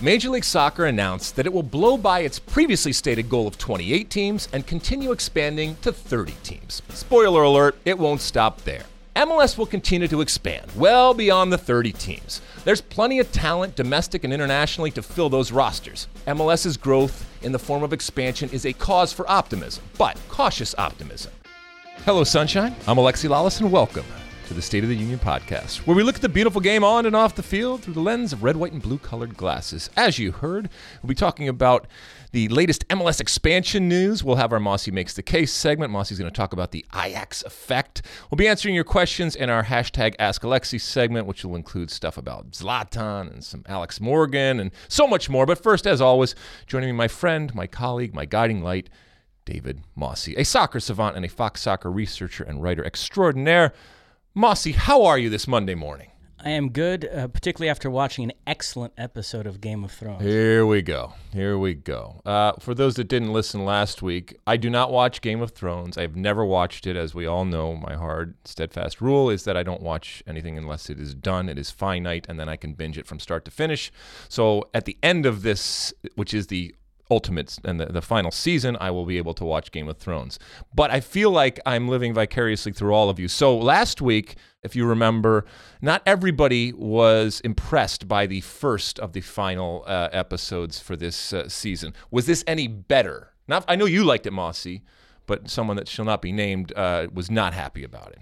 [0.00, 4.08] Major League Soccer announced that it will blow by its previously stated goal of 28
[4.08, 6.82] teams and continue expanding to 30 teams.
[6.90, 8.84] Spoiler alert, it won't stop there.
[9.16, 12.40] MLS will continue to expand well beyond the 30 teams.
[12.64, 16.06] There's plenty of talent, domestic and internationally, to fill those rosters.
[16.28, 21.32] MLS's growth in the form of expansion is a cause for optimism, but cautious optimism.
[22.04, 22.76] Hello, Sunshine.
[22.86, 24.04] I'm Alexi Lalas, and welcome
[24.48, 27.04] to the State of the Union podcast, where we look at the beautiful game on
[27.04, 29.90] and off the field through the lens of red, white, and blue colored glasses.
[29.94, 30.70] As you heard,
[31.02, 31.86] we'll be talking about
[32.32, 34.24] the latest MLS expansion news.
[34.24, 35.92] We'll have our Mosse Makes the Case segment.
[35.92, 38.00] Mosse's going to talk about the Ajax effect.
[38.30, 42.16] We'll be answering your questions in our hashtag Ask Alexi segment, which will include stuff
[42.16, 45.44] about Zlatan and some Alex Morgan and so much more.
[45.44, 46.34] But first, as always,
[46.66, 48.88] joining me, my friend, my colleague, my guiding light,
[49.44, 53.74] David Mosse, a soccer savant and a Fox soccer researcher and writer extraordinaire.
[54.38, 56.12] Mosse, how are you this Monday morning?
[56.38, 60.22] I am good, uh, particularly after watching an excellent episode of Game of Thrones.
[60.22, 61.14] Here we go.
[61.32, 62.22] Here we go.
[62.24, 65.98] Uh, for those that didn't listen last week, I do not watch Game of Thrones.
[65.98, 66.94] I've never watched it.
[66.94, 70.88] As we all know, my hard, steadfast rule is that I don't watch anything unless
[70.88, 73.50] it is done, it is finite, and then I can binge it from start to
[73.50, 73.90] finish.
[74.28, 76.76] So at the end of this, which is the
[77.10, 80.38] ultimate and the, the final season, I will be able to watch Game of Thrones.
[80.74, 83.28] But I feel like I'm living vicariously through all of you.
[83.28, 85.44] So last week, if you remember,
[85.80, 91.48] not everybody was impressed by the first of the final uh, episodes for this uh,
[91.48, 91.94] season.
[92.10, 93.32] Was this any better?
[93.46, 94.80] Not, I know you liked it, Mosse,
[95.26, 98.18] but someone that shall not be named uh, was not happy about it.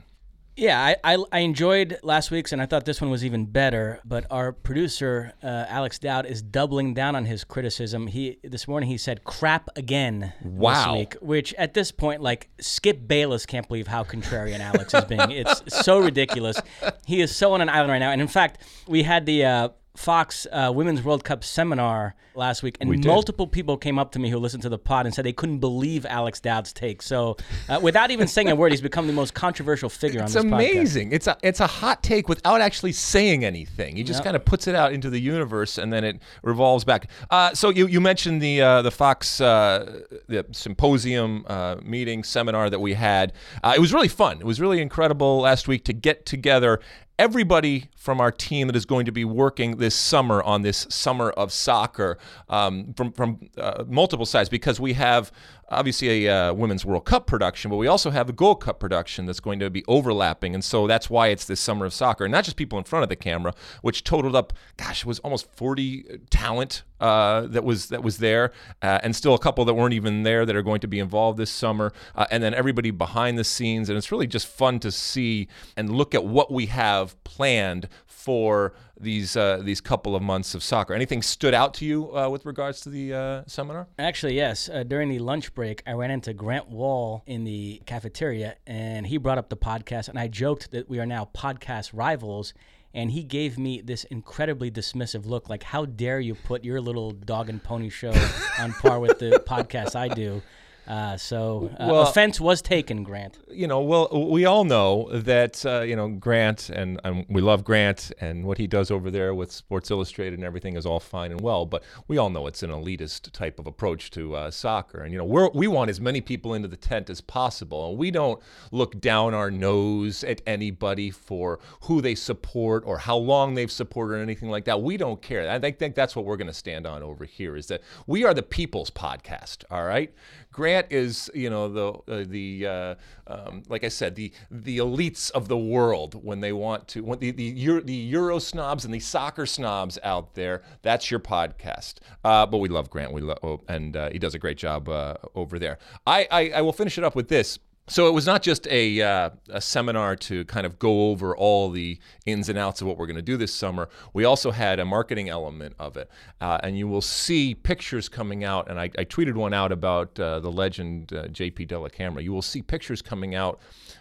[0.56, 4.00] Yeah, I, I, I, enjoyed last week's, and I thought this one was even better.
[4.06, 8.06] But our producer uh, Alex Dowd is doubling down on his criticism.
[8.06, 10.92] He this morning he said "crap again" wow.
[10.92, 15.04] this week, which at this point, like Skip Bayless can't believe how contrarian Alex is
[15.04, 15.30] being.
[15.30, 16.58] It's so ridiculous.
[17.04, 18.12] He is so on an island right now.
[18.12, 22.76] And in fact, we had the uh, Fox uh, Women's World Cup seminar last week,
[22.80, 25.24] and we multiple people came up to me who listened to the pod and said
[25.24, 27.02] they couldn't believe Alex Dowd's take.
[27.02, 27.36] So,
[27.68, 30.52] uh, without even saying a word, he's become the most controversial figure it's on this
[30.52, 31.12] amazing.
[31.12, 33.96] It's a it's a hot take without actually saying anything.
[33.96, 34.24] He just yep.
[34.24, 37.10] kind of puts it out into the universe, and then it revolves back.
[37.30, 42.70] Uh, so you, you mentioned the uh, the Fox uh, the symposium uh, meeting seminar
[42.70, 43.32] that we had.
[43.64, 44.38] it was really fun.
[44.40, 46.80] It was really incredible last week to get together
[47.18, 51.30] everybody from our team that is going to be working this summer on this summer
[51.30, 52.18] of soccer
[52.48, 55.32] um, from from uh, multiple sides because we have
[55.68, 59.26] obviously a uh, women's World Cup production, but we also have a Gold Cup production
[59.26, 62.32] that's going to be overlapping, and so that's why it's this summer of soccer, and
[62.32, 65.50] not just people in front of the camera, which totaled up, gosh, it was almost
[65.56, 68.52] 40 talent uh, that was that was there,
[68.82, 71.38] uh, and still a couple that weren't even there that are going to be involved
[71.38, 74.90] this summer, uh, and then everybody behind the scenes, and it's really just fun to
[74.90, 80.54] see and look at what we have planned for these uh, these couple of months
[80.54, 80.94] of soccer.
[80.94, 83.86] Anything stood out to you uh, with regards to the uh, seminar?
[83.98, 84.70] Actually, yes.
[84.88, 89.38] During the lunch break, I ran into Grant Wahl in the cafeteria, and he brought
[89.38, 92.54] up the podcast, and I joked that we are now podcast rivals.
[92.96, 97.10] And he gave me this incredibly dismissive look, like, "How dare you put your little
[97.10, 98.14] dog and pony show
[98.58, 100.40] on par with the podcast I do?"
[100.86, 103.38] Uh, so uh, well, offense was taken, Grant.
[103.50, 107.64] You know, well, we all know that uh, you know Grant, and, and, we love
[107.64, 111.32] Grant, and what he does over there with Sports Illustrated and everything is all fine
[111.32, 111.66] and well.
[111.66, 115.18] But we all know it's an elitist type of approach to uh, soccer, and you
[115.18, 118.40] know we we want as many people into the tent as possible, and we don't
[118.70, 124.14] look down our nose at anybody for who they support or how long they've supported
[124.14, 124.80] or anything like that.
[124.82, 125.50] We don't care.
[125.50, 127.56] I think, think that's what we're going to stand on over here.
[127.56, 129.64] Is that we are the people's podcast.
[129.70, 130.12] All right,
[130.56, 132.94] Grant is, you know, the uh, the uh,
[133.26, 137.18] um, like I said, the the elites of the world when they want to, when
[137.18, 140.62] the the Euro, the Euro snobs and the soccer snobs out there.
[140.80, 141.96] That's your podcast.
[142.24, 143.12] Uh, but we love Grant.
[143.12, 145.78] We love, oh, and uh, he does a great job uh, over there.
[146.06, 147.58] I, I I will finish it up with this.
[147.88, 151.70] So it was not just a, uh, a seminar to kind of go over all
[151.70, 153.88] the ins and outs of what we're going to do this summer.
[154.12, 156.10] We also had a marketing element of it.
[156.40, 158.68] Uh, and you will see pictures coming out.
[158.68, 162.24] And I, I tweeted one out about uh, the legend uh, JP Dellacamera.
[162.24, 163.60] You will see pictures coming out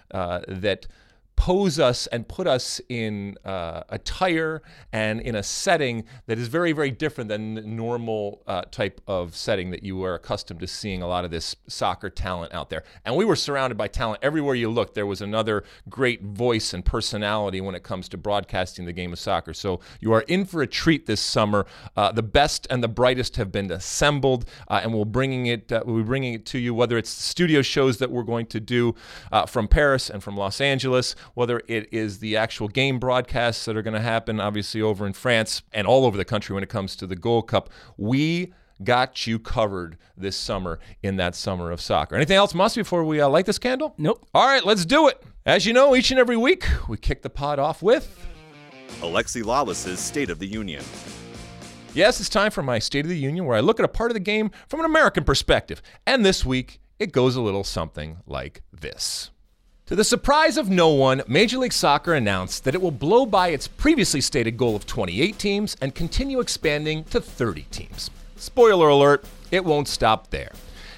[0.09, 0.87] uh, that
[1.35, 4.61] pose us and put us in uh, attire
[4.91, 9.35] and in a setting that is very, very different than the normal uh, type of
[9.35, 12.83] setting that you are accustomed to seeing a lot of this soccer talent out there.
[13.03, 14.95] And we were surrounded by talent everywhere you looked.
[14.95, 19.19] There was another great voice and personality when it comes to broadcasting the game of
[19.19, 19.53] soccer.
[19.53, 21.65] So you are in for a treat this summer.
[21.95, 25.71] Uh, the best and the brightest have been assembled, uh, and we'll bringing it.
[25.71, 26.73] Uh, we'll be bringing it to you.
[26.73, 28.95] Whether it's studio shows that we're going to do
[29.31, 33.75] uh, from Paris and from Los Angeles whether it is the actual game broadcasts that
[33.75, 36.69] are going to happen, obviously, over in France and all over the country when it
[36.69, 37.69] comes to the Gold Cup.
[37.97, 42.15] We got you covered this summer in that summer of soccer.
[42.15, 43.93] Anything else, Moss, before we uh, light this candle?
[43.97, 44.25] Nope.
[44.33, 45.23] All right, let's do it.
[45.45, 48.27] As you know, each and every week, we kick the pod off with.
[49.01, 50.83] Alexi Lalas's State of the Union.
[51.93, 54.11] Yes, it's time for my State of the Union where I look at a part
[54.11, 55.81] of the game from an American perspective.
[56.05, 59.31] And this week, it goes a little something like this.
[59.87, 63.49] To the surprise of no one, Major League Soccer announced that it will blow by
[63.49, 68.09] its previously stated goal of 28 teams and continue expanding to 30 teams.
[68.35, 70.53] Spoiler alert, it won't stop there.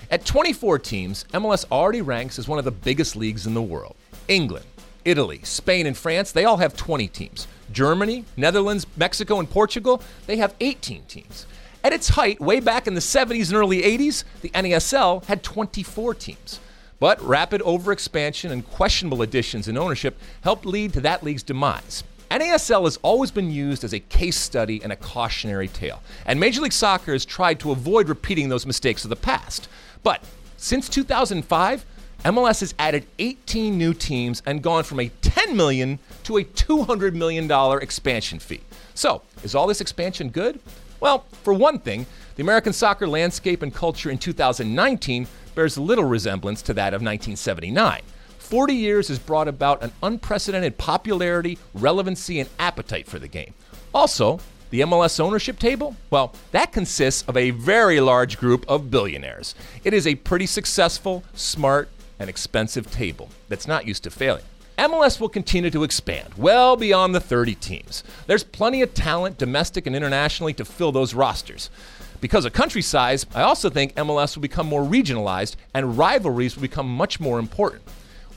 [0.10, 3.98] At 24 teams, MLS already ranks as one of the biggest leagues in the world.
[4.30, 4.66] England,
[5.04, 7.46] Italy, Spain, and France, they all have 20 teams.
[7.74, 11.46] Germany, Netherlands, Mexico, and Portugal, they have 18 teams.
[11.84, 16.14] At its height, way back in the 70s and early 80s, the NASL had 24
[16.14, 16.62] teams.
[17.00, 22.04] But rapid overexpansion and questionable additions in ownership helped lead to that league's demise.
[22.32, 26.62] NASL has always been used as a case study and a cautionary tale, and Major
[26.62, 29.70] League Soccer has tried to avoid repeating those mistakes of the past.
[30.04, 30.24] But
[30.58, 31.86] since 2005,
[32.26, 37.16] MLS has added 18 new teams and gone from a 10 million to a 200
[37.16, 38.62] million dollar expansion fee.
[38.96, 40.60] So, is all this expansion good?
[41.00, 42.08] Well, for one thing,
[42.38, 48.02] the American soccer landscape and culture in 2019 bears little resemblance to that of 1979.
[48.38, 53.56] 40 years has brought about an unprecedented popularity, relevancy, and appetite for the game.
[53.92, 54.40] Also,
[54.70, 55.96] the MLS ownership table?
[56.12, 59.56] Well, that consists of a very large group of billionaires.
[59.84, 61.90] It is a pretty successful, smart,
[62.20, 64.44] and expensive table that's not used to failing.
[64.78, 68.04] MLS will continue to expand well beyond the 30 teams.
[68.28, 71.72] There's plenty of talent, domestic and internationally, to fill those rosters.
[72.20, 76.62] Because of country size, I also think MLS will become more regionalized and rivalries will
[76.62, 77.84] become much more important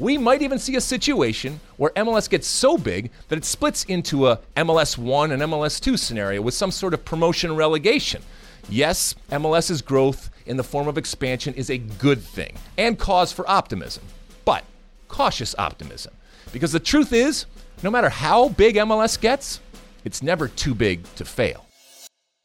[0.01, 4.29] we might even see a situation where MLS gets so big that it splits into
[4.29, 8.23] a MLS 1 and MLS 2 scenario with some sort of promotion relegation.
[8.71, 13.49] Yes, MLS's growth in the form of expansion is a good thing and cause for
[13.49, 14.03] optimism,
[14.47, 14.65] but
[15.09, 16.15] cautious optimism.
[16.51, 17.45] Because the truth is,
[17.83, 19.61] no matter how big MLS gets,
[20.05, 21.67] it's never too big to fail.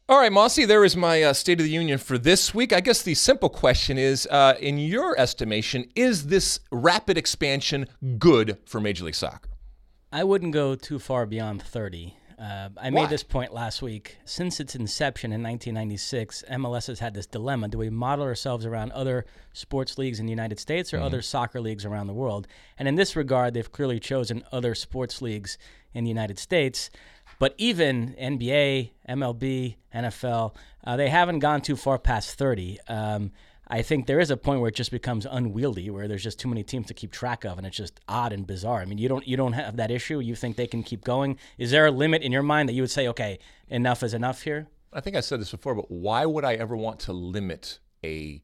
[0.07, 2.71] All right, Mosse, there is my uh, State of the Union for this week.
[2.71, 7.87] I guess the simple question is uh, in your estimation, is this rapid expansion
[8.19, 9.49] good for Major League Soccer?
[10.11, 12.15] I wouldn't go too far beyond 30.
[12.37, 12.89] Uh, I Why?
[12.91, 14.17] made this point last week.
[14.25, 17.69] Since its inception in 1996, MLS has had this dilemma.
[17.69, 21.59] Do we model ourselves around other sports leagues in the United States or other soccer
[21.59, 22.47] leagues around the world?
[22.77, 25.57] And in this regard, they've clearly chosen other sports leagues
[25.95, 26.91] in the United States.
[27.39, 32.79] But even NBA, MLB, NFL, uh, they haven't gone too far past 30.
[32.87, 33.31] Um,
[33.67, 36.47] I think there is a point where it just becomes unwieldy, where there's just too
[36.47, 38.81] many teams to keep track of, and it's just odd and bizarre.
[38.81, 40.19] I mean, you don't you don't have that issue.
[40.19, 41.39] You think they can keep going?
[41.57, 44.43] Is there a limit in your mind that you would say, okay, enough is enough
[44.43, 44.67] here?
[44.93, 48.41] I think I said this before, but why would I ever want to limit a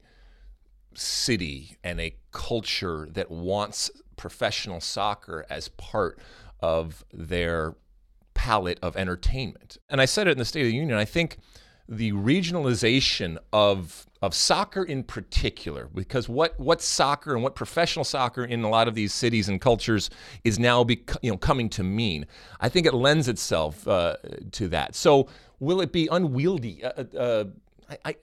[0.94, 6.18] city and a culture that wants professional soccer as part
[6.60, 7.74] of their
[8.42, 9.78] palette of entertainment?
[9.88, 10.98] And I said it in the State of the Union.
[10.98, 11.38] I think
[11.88, 18.44] the regionalization of of soccer in particular, because what what soccer and what professional soccer
[18.44, 20.10] in a lot of these cities and cultures
[20.42, 22.26] is now bec- you know coming to mean,
[22.60, 24.16] I think it lends itself uh,
[24.52, 24.96] to that.
[24.96, 25.28] So
[25.60, 26.82] will it be unwieldy?
[26.84, 27.44] Uh, uh,
[27.90, 28.16] I, I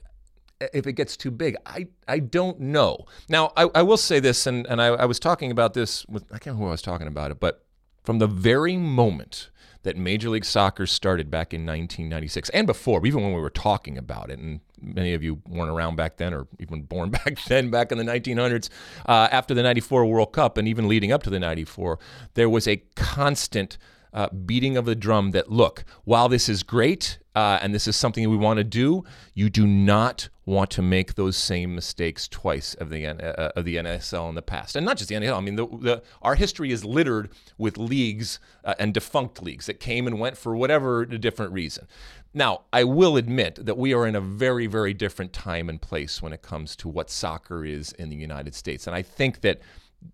[0.73, 1.55] if it gets too big.
[1.65, 3.05] I, I don't know.
[3.29, 6.23] Now, I, I will say this, and, and I, I was talking about this with,
[6.25, 7.63] I can't remember who I was talking about it, but
[8.03, 9.51] from the very moment
[9.83, 13.97] that Major League Soccer started back in 1996 and before, even when we were talking
[13.97, 17.69] about it, and many of you weren't around back then or even born back then,
[17.69, 18.69] back in the 1900s,
[19.05, 21.97] uh, after the 94 World Cup and even leading up to the 94,
[22.33, 23.77] there was a constant
[24.13, 27.95] uh, beating of the drum that look, while this is great uh, and this is
[27.95, 32.73] something we want to do, you do not want to make those same mistakes twice
[32.73, 35.37] of the uh, of the NSL in the past, and not just the NSL.
[35.37, 39.79] I mean, the, the, our history is littered with leagues uh, and defunct leagues that
[39.79, 41.87] came and went for whatever different reason.
[42.33, 46.21] Now, I will admit that we are in a very, very different time and place
[46.21, 49.61] when it comes to what soccer is in the United States, and I think that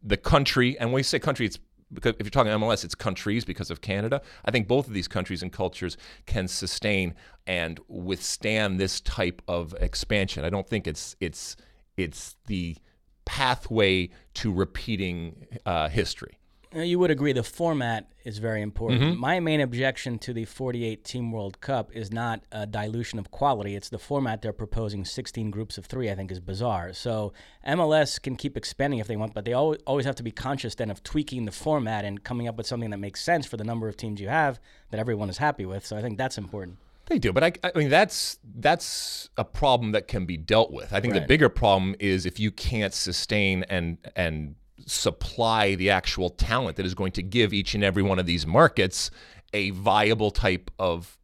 [0.04, 1.60] the country, and when we say country, it's
[1.94, 4.22] because if you're talking MLS, it's countries because of Canada.
[4.44, 7.14] I think both of these countries and cultures can sustain
[7.48, 10.44] and withstand this type of expansion.
[10.44, 11.56] I don't think it's it's
[11.98, 12.78] it's the
[13.26, 16.40] pathway to repeating uh, history.
[16.76, 19.02] You would agree the format is very important.
[19.02, 19.20] Mm-hmm.
[19.20, 23.76] My main objection to the 48 Team World Cup is not a dilution of quality.
[23.76, 26.92] It's the format they're proposing 16 groups of three, I think is bizarre.
[26.94, 27.32] So
[27.66, 30.76] MLS can keep expanding if they want, but they al- always have to be conscious
[30.76, 33.64] then of tweaking the format and coming up with something that makes sense for the
[33.64, 35.86] number of teams you have that everyone is happy with.
[35.86, 36.78] So I think that's important.
[37.08, 40.92] They do, but I, I mean that's that's a problem that can be dealt with.
[40.92, 44.56] I think the bigger problem is if you can't sustain and and
[44.86, 48.46] supply the actual talent that is going to give each and every one of these
[48.46, 49.10] markets
[49.54, 51.18] a viable type of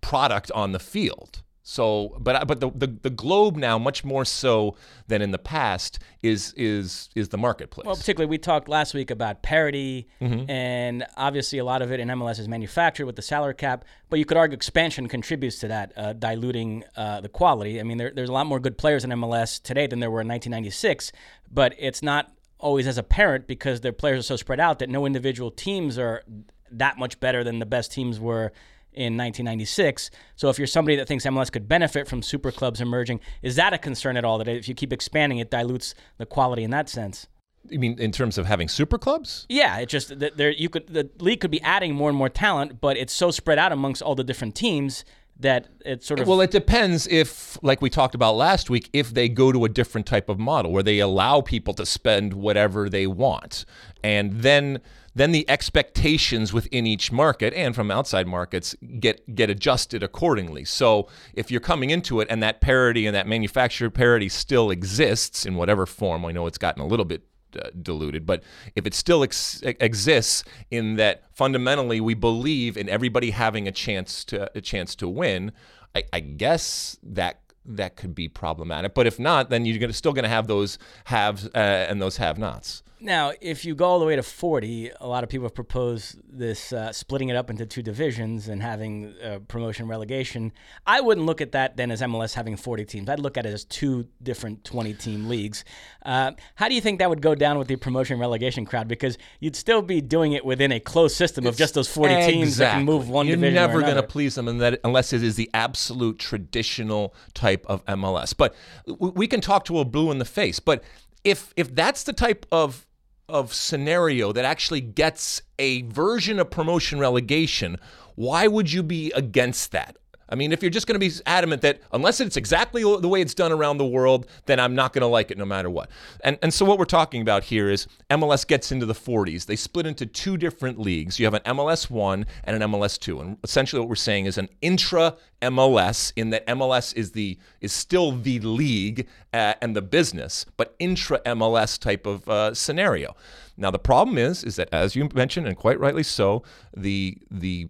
[0.00, 1.42] product on the field.
[1.62, 4.74] So, but but the, the the globe now, much more so
[5.06, 7.86] than in the past, is is is the marketplace.
[7.86, 10.50] Well, particularly, we talked last week about parity, Mm-hmm.
[10.50, 13.84] and obviously, a lot of it in MLS is manufactured with the salary cap.
[14.08, 17.78] But you could argue expansion contributes to that, uh, diluting uh, the quality.
[17.78, 20.22] I mean, there, there's a lot more good players in MLS today than there were
[20.22, 21.12] in 1996,
[21.52, 24.88] but it's not always as a parent because their players are so spread out that
[24.88, 26.22] no individual teams are
[26.70, 28.52] that much better than the best teams were
[28.92, 30.10] in 1996.
[30.36, 33.72] So if you're somebody that thinks MLS could benefit from super clubs emerging, is that
[33.72, 34.38] a concern at all?
[34.38, 37.26] That if you keep expanding, it dilutes the quality in that sense?
[37.68, 39.46] you mean in terms of having super clubs?
[39.48, 42.28] Yeah, it just that there you could the league could be adding more and more
[42.28, 45.04] talent, but it's so spread out amongst all the different teams
[45.40, 49.12] that it sort of Well, it depends if, like we talked about last week, if
[49.12, 52.88] they go to a different type of model where they allow people to spend whatever
[52.88, 53.64] they want,
[54.02, 54.80] and then
[55.12, 60.64] then the expectations within each market and from outside markets get get adjusted accordingly.
[60.64, 65.44] So if you're coming into it and that parity and that manufacturer parity still exists
[65.44, 67.22] in whatever form, I know it's gotten a little bit
[67.56, 68.42] uh, diluted, but
[68.76, 74.24] if it still ex- exists in that fundamentally we believe in everybody having a chance
[74.24, 75.52] to a chance to win,
[75.94, 78.94] I, I guess that that could be problematic.
[78.94, 82.16] But if not, then you're gonna, still going to have those haves uh, and those
[82.16, 82.82] have-nots.
[83.02, 86.18] Now, if you go all the way to 40, a lot of people have proposed
[86.28, 90.52] this uh, splitting it up into two divisions and having uh, promotion relegation.
[90.86, 93.08] I wouldn't look at that then as MLS having 40 teams.
[93.08, 95.64] I'd look at it as two different 20 team leagues.
[96.04, 98.86] Uh, how do you think that would go down with the promotion relegation crowd?
[98.86, 102.58] Because you'd still be doing it within a closed system of just those 40 teams
[102.58, 103.56] that can move one You're division.
[103.56, 107.82] or never going to please them that, unless it is the absolute traditional type of
[107.86, 108.36] MLS.
[108.36, 108.54] But
[108.98, 110.60] we can talk to a blue in the face.
[110.60, 110.84] But
[111.24, 112.86] if if that's the type of
[113.30, 117.76] of scenario that actually gets a version of promotion relegation,
[118.16, 119.96] why would you be against that?
[120.30, 123.20] I mean, if you're just going to be adamant that unless it's exactly the way
[123.20, 125.90] it's done around the world, then I'm not going to like it no matter what.
[126.22, 129.46] And and so what we're talking about here is MLS gets into the 40s.
[129.46, 131.18] They split into two different leagues.
[131.18, 133.20] You have an MLS 1 and an MLS 2.
[133.20, 137.72] And essentially what we're saying is an intra MLS in that MLS is the is
[137.72, 143.16] still the league uh, and the business, but intra MLS type of uh, scenario.
[143.56, 146.42] Now the problem is is that as you mentioned and quite rightly so,
[146.76, 147.68] the the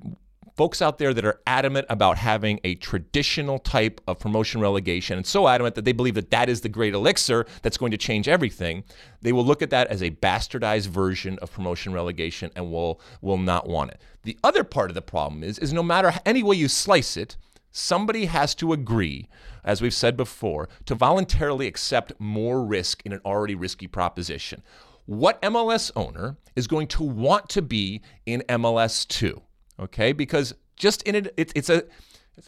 [0.61, 5.27] folks out there that are adamant about having a traditional type of promotion relegation and
[5.27, 8.29] so adamant that they believe that that is the great elixir that's going to change
[8.29, 8.85] everything
[9.23, 13.39] they will look at that as a bastardized version of promotion relegation and will will
[13.39, 14.03] not want it.
[14.25, 17.39] The other part of the problem is is no matter any way you slice it
[17.73, 19.31] somebody has to agree
[19.65, 24.63] as we've said before to voluntarily accept more risk in an already risky proposition.
[25.07, 29.41] What MLS owner is going to want to be in MLS 2
[29.81, 30.13] okay?
[30.13, 31.85] Because just in it, it it's a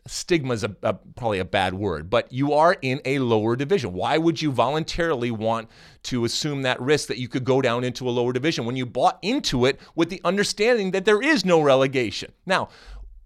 [0.06, 3.92] stigma is a, a, probably a bad word, but you are in a lower division.
[3.92, 5.68] Why would you voluntarily want
[6.04, 8.86] to assume that risk that you could go down into a lower division when you
[8.86, 12.32] bought into it with the understanding that there is no relegation?
[12.46, 12.68] Now,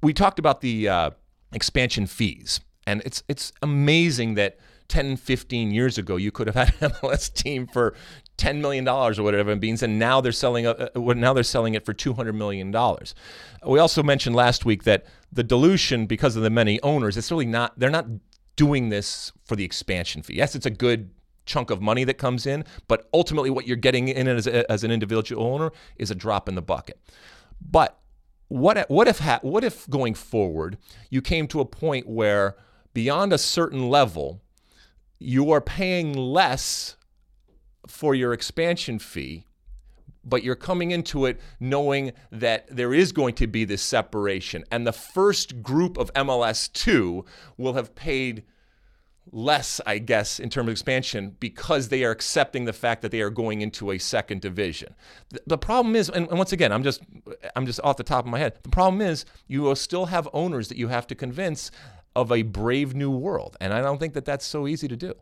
[0.03, 1.11] we talked about the uh,
[1.53, 4.59] expansion fees, and it's it's amazing that
[4.89, 7.95] 10, 15 years ago you could have had an MLS team for
[8.37, 11.43] ten million dollars or whatever it means, and now they're selling a, uh, now they're
[11.43, 13.15] selling it for two hundred million dollars.
[13.67, 17.47] We also mentioned last week that the dilution, because of the many owners, it's really
[17.47, 17.79] not.
[17.79, 18.07] They're not
[18.57, 20.35] doing this for the expansion fee.
[20.37, 21.11] Yes, it's a good
[21.45, 24.83] chunk of money that comes in, but ultimately, what you're getting in as, a, as
[24.83, 27.01] an individual owner is a drop in the bucket.
[27.61, 27.99] But
[28.49, 30.79] what what if ha- what if going forward
[31.11, 32.57] you came to a point where
[32.95, 34.41] beyond a certain level
[35.19, 36.96] you are paying less
[37.87, 39.47] for your expansion fee,
[40.25, 44.65] but you're coming into it knowing that there is going to be this separation.
[44.71, 47.25] And the first group of MLS2
[47.57, 48.45] will have paid
[49.33, 53.21] less, I guess, in terms of expansion because they are accepting the fact that they
[53.21, 54.95] are going into a second division.
[55.31, 57.03] The, the problem is, and, and once again, I'm just
[57.55, 58.59] I'm just off the top of my head.
[58.63, 61.71] The problem is you will still have owners that you have to convince
[62.15, 65.15] of a brave new world, and I don't think that that's so easy to do.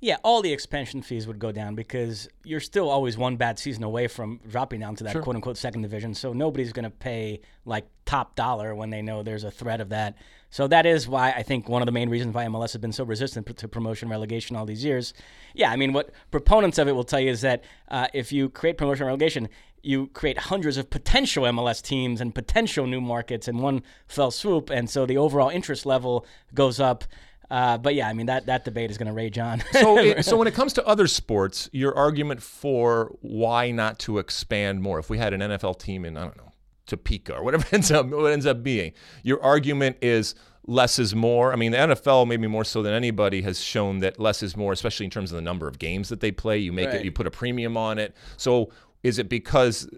[0.00, 3.82] Yeah, all the expansion fees would go down because you're still always one bad season
[3.82, 6.14] away from dropping down to that quote unquote second division.
[6.14, 9.88] So nobody's going to pay like top dollar when they know there's a threat of
[9.88, 10.16] that.
[10.50, 12.92] So that is why I think one of the main reasons why MLS has been
[12.92, 15.14] so resistant to promotion relegation all these years.
[15.52, 18.48] Yeah, I mean, what proponents of it will tell you is that uh, if you
[18.48, 19.48] create promotion relegation,
[19.82, 24.70] you create hundreds of potential MLS teams and potential new markets in one fell swoop,
[24.70, 26.24] and so the overall interest level
[26.54, 27.04] goes up.
[27.50, 29.62] Uh, but yeah, I mean that that debate is going to rage on.
[29.72, 34.18] so, it, so when it comes to other sports, your argument for why not to
[34.18, 36.52] expand more, if we had an NFL team in I don't know
[36.86, 40.34] Topeka or whatever ends up what ends up being, your argument is
[40.68, 41.52] less is more.
[41.52, 44.72] I mean, the NFL maybe more so than anybody has shown that less is more,
[44.72, 46.58] especially in terms of the number of games that they play.
[46.58, 46.96] You make right.
[46.96, 48.14] it, you put a premium on it.
[48.36, 48.70] So
[49.02, 49.88] is it because,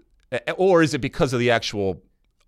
[0.55, 2.01] or is it because of the actual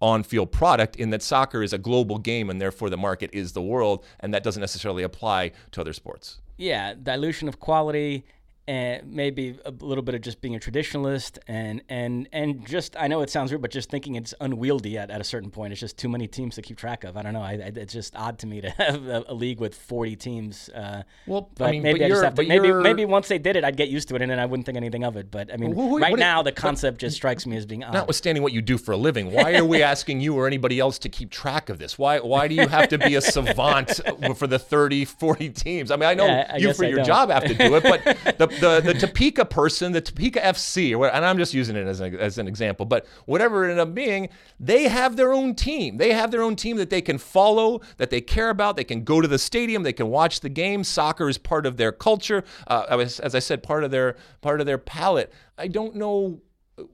[0.03, 3.61] on-field product in that soccer is a global game and therefore the market is the
[3.61, 6.41] world and that doesn't necessarily apply to other sports.
[6.57, 8.25] Yeah dilution of quality
[8.67, 13.07] and maybe a little bit of just being a traditionalist and and and just I
[13.07, 15.73] know it sounds weird, but just thinking it's unwieldy at, at a certain point.
[15.73, 17.17] It's just too many teams to keep track of.
[17.17, 17.41] I don't know.
[17.41, 20.69] I, I, it's just odd to me to have a, a league with forty teams.
[20.69, 22.43] Uh, well, but I mean, maybe but I just have to.
[22.43, 24.65] Maybe maybe once they did it, I'd get used to it, and then I wouldn't
[24.65, 25.29] think anything of it.
[25.29, 27.93] But I mean, well, right now the concept just strikes me as being odd.
[27.93, 30.97] Notwithstanding what you do for a living, why are we asking you or anybody else
[30.99, 31.97] to keep track of this?
[31.97, 33.99] Why why do you have to be a savant
[34.37, 35.91] for the 30, 40 teams?
[35.91, 37.05] I mean, I know yeah, you for your don't.
[37.05, 41.25] job have to do it, but the the, the Topeka person, the Topeka FC, and
[41.25, 44.29] I'm just using it as an, as an example, but whatever it ended up being,
[44.59, 45.97] they have their own team.
[45.97, 48.77] They have their own team that they can follow, that they care about.
[48.77, 50.83] They can go to the stadium, they can watch the game.
[50.83, 52.43] Soccer is part of their culture.
[52.67, 55.31] Uh, as I said, part of their part of their palate.
[55.57, 56.41] I don't know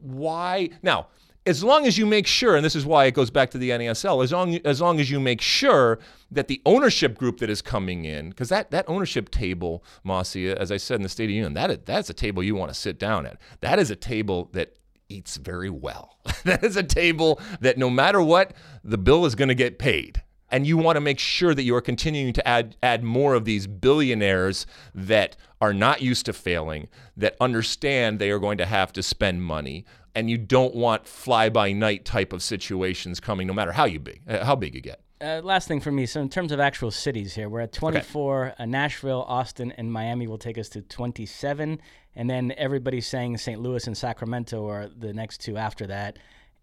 [0.01, 1.07] why now
[1.45, 3.69] as long as you make sure, and this is why it goes back to the
[3.69, 5.99] NASL, as long as long as you make sure
[6.31, 10.71] that the ownership group that is coming in, because that that ownership table, Mosse, as
[10.71, 12.79] I said in the State of the Union, that that's a table you want to
[12.79, 13.37] sit down at.
[13.61, 14.75] That is a table that
[15.07, 16.17] eats very well.
[16.43, 18.53] that is a table that no matter what,
[18.83, 21.75] the bill is going to get paid and you want to make sure that you
[21.75, 26.87] are continuing to add add more of these billionaires that are not used to failing,
[27.17, 31.49] that understand they are going to have to spend money, and you don't want fly
[31.49, 34.81] by night type of situations coming, no matter how you big uh, how big you
[34.81, 35.01] get.
[35.21, 36.05] Uh, last thing for me.
[36.05, 38.45] So in terms of actual cities here, we're at 24.
[38.45, 38.55] Okay.
[38.57, 41.81] Uh, Nashville, Austin, and Miami will take us to 27,
[42.15, 43.61] and then everybody's saying St.
[43.61, 46.17] Louis and Sacramento are the next two after that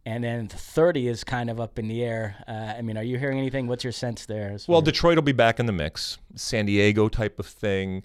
[0.06, 2.36] and then 30 is kind of up in the air.
[2.46, 3.66] Uh, I mean, are you hearing anything?
[3.66, 4.56] What's your sense there?
[4.68, 8.04] Well, Detroit will be back in the mix, San Diego type of thing.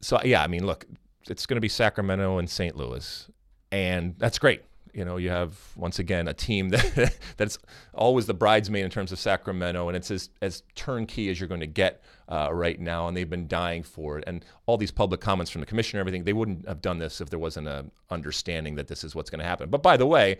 [0.00, 0.86] So yeah, I mean, look,
[1.28, 2.76] it's going to be Sacramento and St.
[2.76, 3.28] Louis,
[3.72, 4.62] and that's great.
[4.92, 7.58] You know, you have once again a team that that's
[7.94, 11.60] always the bridesmaid in terms of Sacramento, and it's as, as turnkey as you're going
[11.60, 14.24] to get uh, right now, and they've been dying for it.
[14.26, 17.30] And all these public comments from the commissioner, everything, they wouldn't have done this if
[17.30, 19.70] there wasn't a understanding that this is what's going to happen.
[19.70, 20.38] But by the way,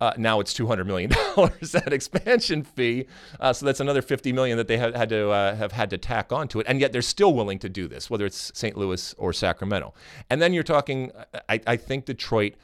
[0.00, 3.06] uh, now it's two hundred million dollars that expansion fee,
[3.38, 5.98] uh, so that's another fifty million that they have had to uh, have had to
[5.98, 8.76] tack onto it, and yet they're still willing to do this, whether it's St.
[8.76, 9.94] Louis or Sacramento.
[10.28, 11.12] And then you're talking,
[11.48, 12.54] I, I think Detroit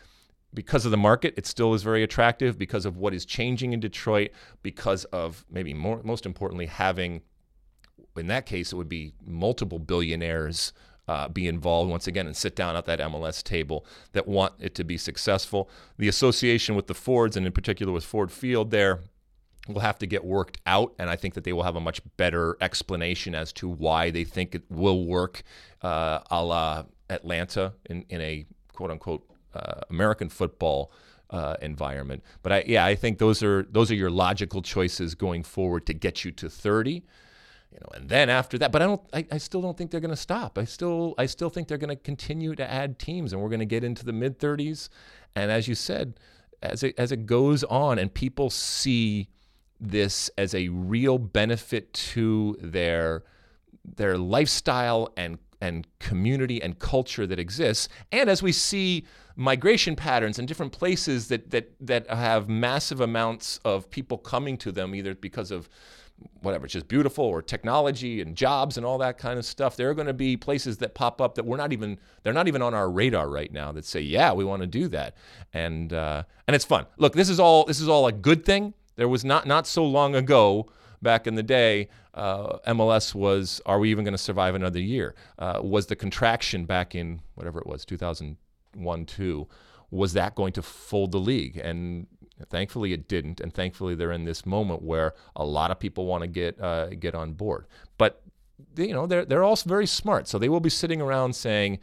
[0.54, 3.80] because of the market, it still is very attractive because of what is changing in
[3.80, 4.30] Detroit,
[4.62, 7.22] because of maybe more, most importantly, having,
[8.16, 10.72] in that case, it would be multiple billionaires
[11.06, 14.74] uh, be involved once again and sit down at that MLS table that want it
[14.74, 15.70] to be successful.
[15.96, 19.00] The association with the Fords, and in particular with Ford Field, there
[19.66, 22.00] will have to get worked out, and I think that they will have a much
[22.16, 25.42] better explanation as to why they think it will work,
[25.82, 30.92] uh, a la Atlanta in, in a quote unquote uh, American football
[31.30, 32.22] uh, environment.
[32.42, 35.94] But I, yeah, I think those are those are your logical choices going forward to
[35.94, 37.04] get you to 30.
[37.70, 40.00] You know, and then after that, but I don't, I, I still don't think they're
[40.00, 40.56] going to stop.
[40.56, 43.58] I still, I still think they're going to continue to add teams, and we're going
[43.60, 44.88] to get into the mid 30s.
[45.36, 46.14] And as you said,
[46.62, 49.28] as it as it goes on, and people see
[49.80, 53.22] this as a real benefit to their
[53.84, 57.88] their lifestyle and and community and culture that exists.
[58.12, 63.58] And as we see migration patterns in different places that that that have massive amounts
[63.64, 65.68] of people coming to them, either because of
[66.40, 69.76] whatever, it's just beautiful or technology and jobs and all that kind of stuff.
[69.76, 72.48] There are going to be places that pop up that we're not even they're not
[72.48, 75.16] even on our radar right now that say, yeah, we want to do that,
[75.52, 76.86] and uh, and it's fun.
[76.96, 78.74] Look, this is all this is all a good thing.
[78.96, 80.68] There was not not so long ago
[81.02, 85.14] back in the day, uh, MLS was, are we even going to survive another year?
[85.38, 89.48] Uh, was the contraction back in whatever it was, 2001, 2,
[89.90, 91.56] was that going to fold the league?
[91.56, 92.06] And
[92.50, 93.40] thankfully it didn't.
[93.40, 96.88] And thankfully they're in this moment where a lot of people want to get, uh,
[96.90, 97.66] get on board.
[97.96, 98.22] But
[98.76, 100.28] you know, they're they're also very smart.
[100.28, 101.78] So they will be sitting around saying,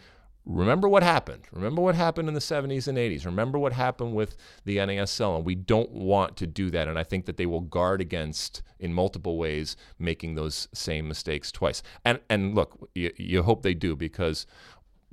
[0.46, 1.44] remember what happened.
[1.52, 3.26] Remember what happened in the 70s and 80s.
[3.26, 5.38] Remember what happened with the NASL.
[5.38, 6.88] And we don't want to do that.
[6.88, 11.52] And I think that they will guard against, in multiple ways, making those same mistakes
[11.52, 11.82] twice.
[12.04, 14.46] And, and look, you, you hope they do because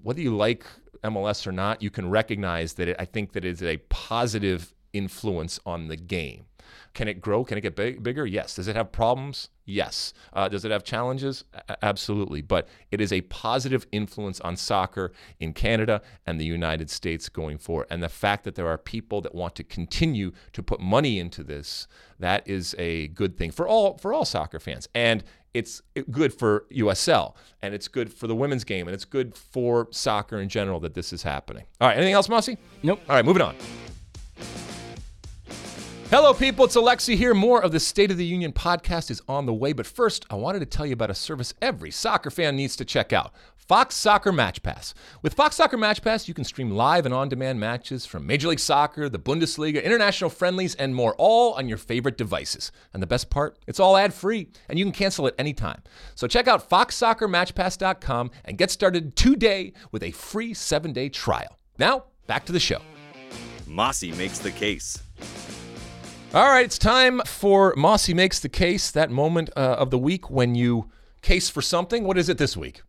[0.02, 0.66] whether you like
[1.02, 4.74] MLS or not, you can recognize that it, I think that it is a positive
[4.92, 6.46] influence on the game.
[6.94, 7.44] Can it grow?
[7.44, 8.26] Can it get big, bigger?
[8.26, 8.54] Yes.
[8.56, 9.48] Does it have problems?
[9.64, 10.12] Yes.
[10.32, 11.44] Uh, does it have challenges?
[11.68, 12.42] A- absolutely.
[12.42, 17.58] But it is a positive influence on soccer in Canada and the United States going
[17.58, 17.86] forward.
[17.90, 21.42] And the fact that there are people that want to continue to put money into
[21.42, 21.86] this,
[22.18, 24.88] that is a good thing for all for all soccer fans.
[24.94, 25.24] And
[25.54, 29.88] it's good for USL and it's good for the women's game and it's good for
[29.90, 31.64] soccer in general that this is happening.
[31.80, 32.50] All right, anything else, Mosse?
[32.82, 33.00] Nope.
[33.08, 33.54] All right, moving on.
[36.12, 36.66] Hello, people.
[36.66, 37.32] It's Alexi here.
[37.32, 39.72] More of the State of the Union podcast is on the way.
[39.72, 42.84] But first, I wanted to tell you about a service every soccer fan needs to
[42.84, 44.92] check out Fox Soccer Match Pass.
[45.22, 48.48] With Fox Soccer Match Pass, you can stream live and on demand matches from Major
[48.48, 52.72] League Soccer, the Bundesliga, international friendlies, and more, all on your favorite devices.
[52.92, 55.82] And the best part, it's all ad free, and you can cancel at any time.
[56.14, 61.56] So check out foxsoccermatchpass.com and get started today with a free seven day trial.
[61.78, 62.82] Now, back to the show.
[63.66, 65.02] Mosse makes the case.
[66.34, 70.30] All right, it's time for Mosse Makes the Case, that moment uh, of the week
[70.30, 70.90] when you
[71.20, 72.04] case for something.
[72.04, 72.80] What is it this week?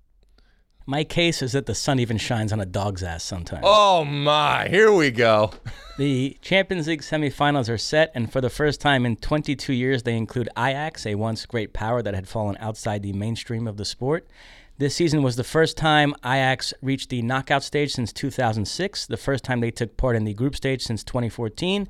[0.85, 3.63] My case is that the sun even shines on a dog's ass sometimes.
[3.65, 4.69] Oh, my.
[4.69, 5.51] Here we go.
[5.95, 10.17] The Champions League semifinals are set, and for the first time in 22 years, they
[10.17, 14.25] include Ajax, a once great power that had fallen outside the mainstream of the sport.
[14.79, 19.43] This season was the first time Ajax reached the knockout stage since 2006, the first
[19.43, 21.87] time they took part in the group stage since 2014,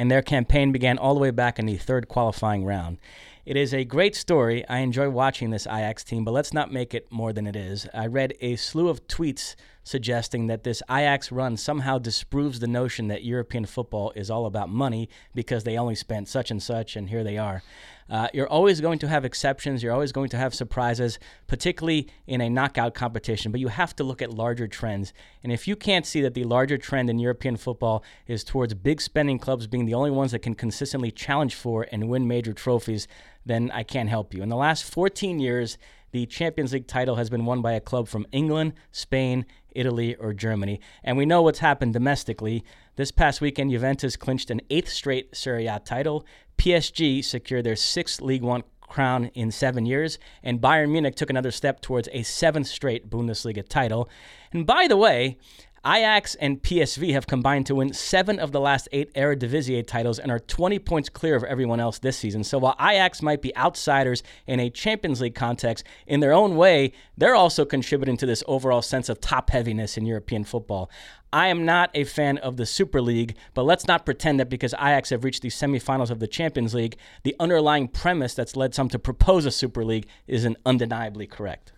[0.00, 2.96] and their campaign began all the way back in the third qualifying round.
[3.44, 4.66] It is a great story.
[4.66, 7.86] I enjoy watching this Ajax team, but let's not make it more than it is.
[7.92, 13.08] I read a slew of tweets suggesting that this Ajax run somehow disproves the notion
[13.08, 17.10] that European football is all about money because they only spent such and such, and
[17.10, 17.62] here they are.
[18.10, 19.82] Uh, you're always going to have exceptions.
[19.82, 23.52] You're always going to have surprises, particularly in a knockout competition.
[23.52, 25.12] But you have to look at larger trends.
[25.44, 29.00] And if you can't see that the larger trend in European football is towards big
[29.00, 33.06] spending clubs being the only ones that can consistently challenge for and win major trophies,
[33.46, 34.42] then I can't help you.
[34.42, 35.78] In the last 14 years,
[36.12, 40.32] the Champions League title has been won by a club from England, Spain, Italy, or
[40.32, 40.80] Germany.
[41.04, 42.64] And we know what's happened domestically.
[43.00, 46.26] This past weekend, Juventus clinched an eighth straight Serie A title.
[46.58, 51.50] PSG secured their sixth League One crown in seven years, and Bayern Munich took another
[51.50, 54.10] step towards a seventh straight Bundesliga title.
[54.52, 55.38] And by the way,
[55.86, 60.30] Ajax and PSV have combined to win seven of the last eight Eredivisie titles and
[60.30, 62.44] are 20 points clear of everyone else this season.
[62.44, 66.92] So while Ajax might be outsiders in a Champions League context, in their own way,
[67.16, 70.90] they're also contributing to this overall sense of top heaviness in European football.
[71.32, 74.74] I am not a fan of the Super League, but let's not pretend that because
[74.74, 78.88] Ajax have reached the semifinals of the Champions League, the underlying premise that's led some
[78.88, 81.72] to propose a Super League isn't undeniably correct.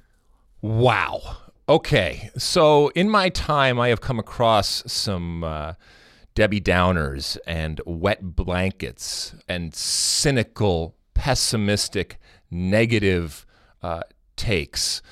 [0.63, 1.21] Wow.
[1.69, 5.75] Okay, so in my time, I have come across some uh,
[6.35, 12.19] Debbie Downers and wet blankets and cynical, pessimistic,
[12.51, 13.47] negative
[13.83, 14.03] uh,
[14.37, 15.03] takes.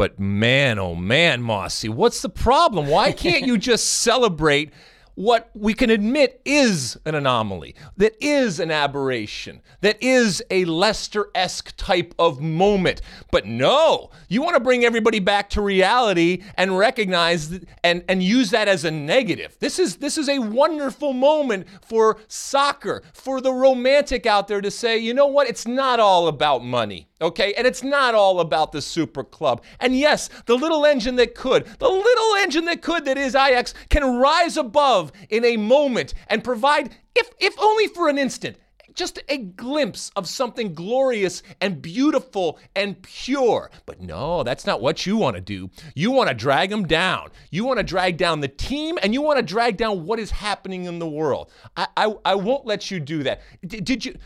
[0.00, 2.86] But man, oh man, Mosse, what's the problem?
[2.86, 4.72] Why can't you just celebrate
[5.14, 11.28] what we can admit is an anomaly, that is an aberration, that is a Leicester
[11.34, 13.02] esque type of moment.
[13.30, 18.22] But no, you want to bring everybody back to reality and recognize th- and, and
[18.22, 19.58] use that as a negative.
[19.60, 24.70] This is, this is a wonderful moment for soccer, for the romantic out there to
[24.70, 27.09] say, you know what, it's not all about money.
[27.22, 29.62] Okay, and it's not all about the super club.
[29.78, 33.74] And yes, the little engine that could, the little engine that could that is Ajax
[33.90, 38.56] can rise above in a moment and provide, if, if only for an instant,
[38.94, 43.70] just a glimpse of something glorious and beautiful and pure.
[43.86, 45.70] But no, that's not what you want to do.
[45.94, 47.30] You want to drag them down.
[47.50, 50.30] You want to drag down the team and you want to drag down what is
[50.30, 51.50] happening in the world.
[51.76, 53.42] I, I, I won't let you do that.
[53.66, 54.16] D- did you?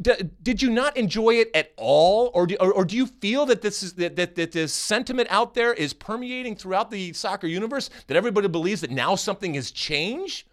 [0.00, 3.46] D- did you not enjoy it at all, or do, or, or do you feel
[3.46, 7.48] that this is that, that that this sentiment out there is permeating throughout the soccer
[7.48, 10.46] universe that everybody believes that now something has changed?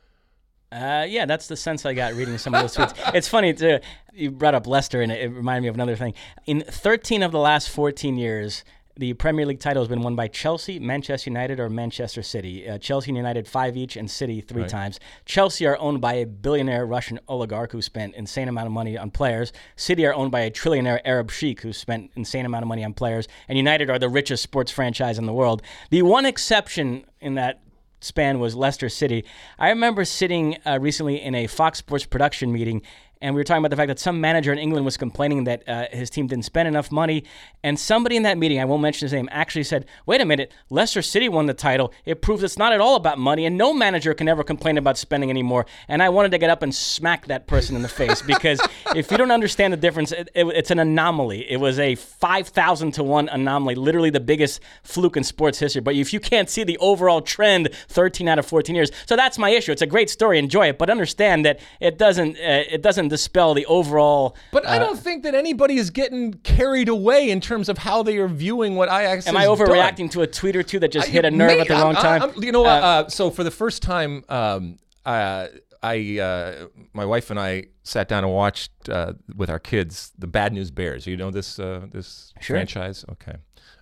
[0.72, 3.16] Uh, yeah, that's the sense I got reading some of those tweets.
[3.16, 3.80] it's funny too.
[4.14, 6.14] You brought up Leicester, and it, it reminded me of another thing.
[6.46, 8.64] In 13 of the last 14 years,
[9.00, 12.68] the Premier League title has been won by Chelsea, Manchester United, or Manchester City.
[12.68, 14.70] Uh, Chelsea and United five each, and City three Right.
[14.70, 15.00] times.
[15.26, 19.10] Chelsea are owned by a billionaire Russian oligarch who spent insane amount of money on
[19.10, 19.54] players.
[19.78, 22.94] City are owned by a trillionaire Arab sheik who spent insane amount of money on
[22.94, 23.30] players.
[23.48, 25.62] And United are the richest sports franchise in the world.
[25.92, 27.62] The one exception in that
[28.02, 29.24] span was Leicester City.
[29.58, 32.82] I remember sitting uh, recently in a Fox Sports production meeting.
[33.22, 35.68] And we were talking about the fact that some manager in England was complaining that
[35.68, 37.26] uh, his team didn't spend enough money.
[37.64, 40.54] And somebody in that meeting, I won't mention his name, actually said, wait a minute,
[40.70, 41.92] Leicester City won the title.
[42.06, 44.98] It proves it's not at all about money, and no manager can ever complain about
[44.98, 45.66] spending anymore.
[45.90, 48.62] And I wanted to get up and smack that person in the face because
[48.96, 51.52] if you don't understand the difference, it, it, it's an anomaly.
[51.52, 55.82] It was a 5,000 to 1 anomaly, literally the biggest fluke in sports history.
[55.82, 58.92] But if you can't see the overall trend, 13 out of 14 years.
[59.06, 59.74] So that's my issue.
[59.74, 63.54] It's a great story, enjoy it, but understand that it doesn't, uh, it doesn't dispel
[63.54, 64.36] the overall.
[64.52, 68.18] But I don't think that anybody is getting carried away in terms of how they
[68.18, 69.58] are viewing what Ajax Am I done.
[69.58, 71.84] overreacting to a tweet or two that just hit a nerve Mate, at the I'm-
[71.84, 72.22] wrong time?
[72.22, 72.84] I'm- you know what?
[72.84, 75.48] Uh, so for the first time, um, uh,
[75.82, 80.28] I, uh, my wife and I sat down and watched uh, with our kids the
[80.28, 81.08] Bad News Bears.
[81.08, 82.56] You know this uh, this Sure.
[82.58, 83.06] franchise?
[83.12, 83.36] Okay.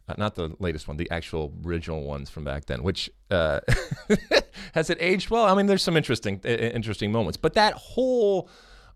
[0.10, 2.82] Uh, not the latest one, the actual original ones from back then.
[2.84, 3.60] Which uh,
[4.74, 5.46] has it aged well?
[5.46, 8.50] I mean, there's some interesting i- i- interesting moments, but that whole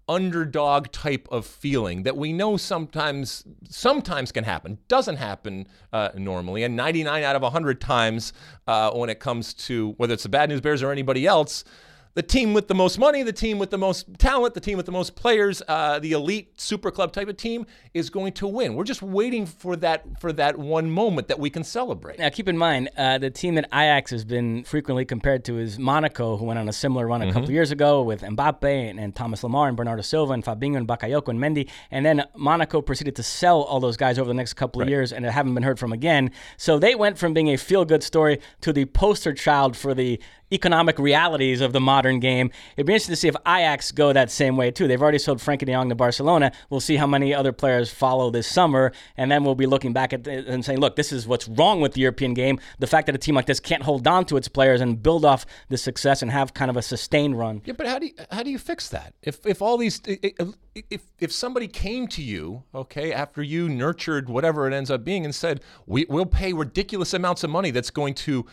[0.07, 6.63] underdog type of feeling that we know sometimes sometimes can happen doesn't happen uh, normally.
[6.63, 8.33] And 99 out of 100 times
[8.67, 11.63] uh, when it comes to whether it's the bad news bears or anybody else
[12.13, 14.85] the team with the most money the team with the most talent the team with
[14.85, 18.75] the most players uh, the elite super club type of team is going to win
[18.75, 22.47] we're just waiting for that for that one moment that we can celebrate Now, keep
[22.47, 26.45] in mind, uh, the team that Ajax has been frequently compared to is Monaco, who
[26.45, 27.33] went on a similar run a Mm-hmm.
[27.33, 30.87] couple years ago with Mbappe and, and Thomas Lemar and Bernardo Silva and Fabinho and
[30.87, 31.69] Bakayoko and Mendy.
[31.91, 35.13] And then Monaco proceeded to sell all those guys over the next couple of years
[35.13, 36.31] and it haven't been heard from again.
[36.57, 40.19] So they went from being a feel good story to the poster child for the
[40.51, 42.51] economic realities of the modern game.
[42.75, 44.87] It'd be interesting to see if Ajax go that same way too.
[44.87, 46.51] They've already sold Frenkie de Jong to Barcelona.
[46.69, 50.13] We'll see how many other players follow this summer, and then we'll be looking back
[50.13, 53.05] at it and saying, "Look, this is what's wrong with the European game: the fact
[53.07, 55.77] that a team like this can't hold on to its players and build off the
[55.77, 58.49] success and have kind of a sustained run." Yeah, but how do you, how do
[58.49, 59.13] you fix that?
[59.21, 64.67] If if all these if if somebody came to you, okay, after you nurtured whatever
[64.67, 68.13] it ends up being and said, "We we'll pay ridiculous amounts of money that's going
[68.15, 68.45] to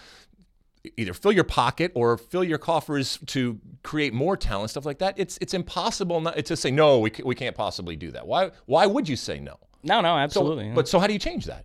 [0.96, 5.14] either fill your pocket or fill your coffers to create more talent, stuff like that."
[5.18, 8.26] It's it's impossible not to say no, we, we can't possibly do that.
[8.26, 9.58] Why why would you say no?
[9.82, 10.72] No, no, So, absolutely.
[10.72, 11.64] But so how do you change that?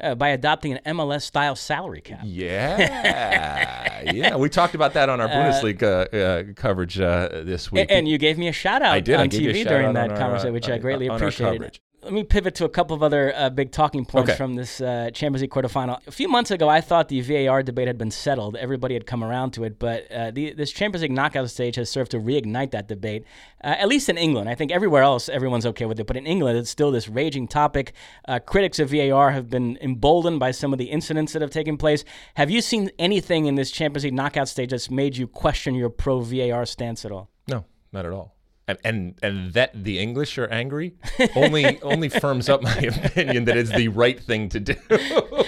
[0.00, 2.20] uh, by adopting an MLS style salary cap.
[2.24, 4.36] Yeah, yeah.
[4.36, 7.86] We talked about that on our Bundesliga uh, coverage uh, this week.
[7.90, 9.16] And you gave me a shout out I did.
[9.16, 11.80] On a TV during that conversation, uh, which I uh, greatly on appreciated.
[12.06, 14.36] Let me pivot to a couple of other uh, big talking points Okay.
[14.38, 15.98] from this uh, Champions League quarterfinal.
[16.06, 18.54] A few months ago, I thought the VAR debate had been settled.
[18.54, 21.90] Everybody had come around to it, but uh, the, this Champions League knockout stage has
[21.90, 23.24] served to reignite that debate.
[23.64, 26.28] Uh, at least in England, I think everywhere else everyone's okay with it, but in
[26.28, 27.92] England, it's still this raging topic.
[28.28, 31.76] Uh, critics of VAR have been emboldened by some of the incidents that have taken
[31.76, 32.04] place.
[32.34, 35.90] Have you seen anything in this Champions League knockout stage that's made you question your
[35.90, 37.30] pro VAR stance at all?
[37.48, 38.35] No, not at all.
[38.68, 40.94] And and, and that the English are angry
[41.36, 44.74] only only firms up my opinion that it's the right thing to do.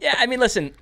[0.00, 0.72] Yeah, I mean, listen,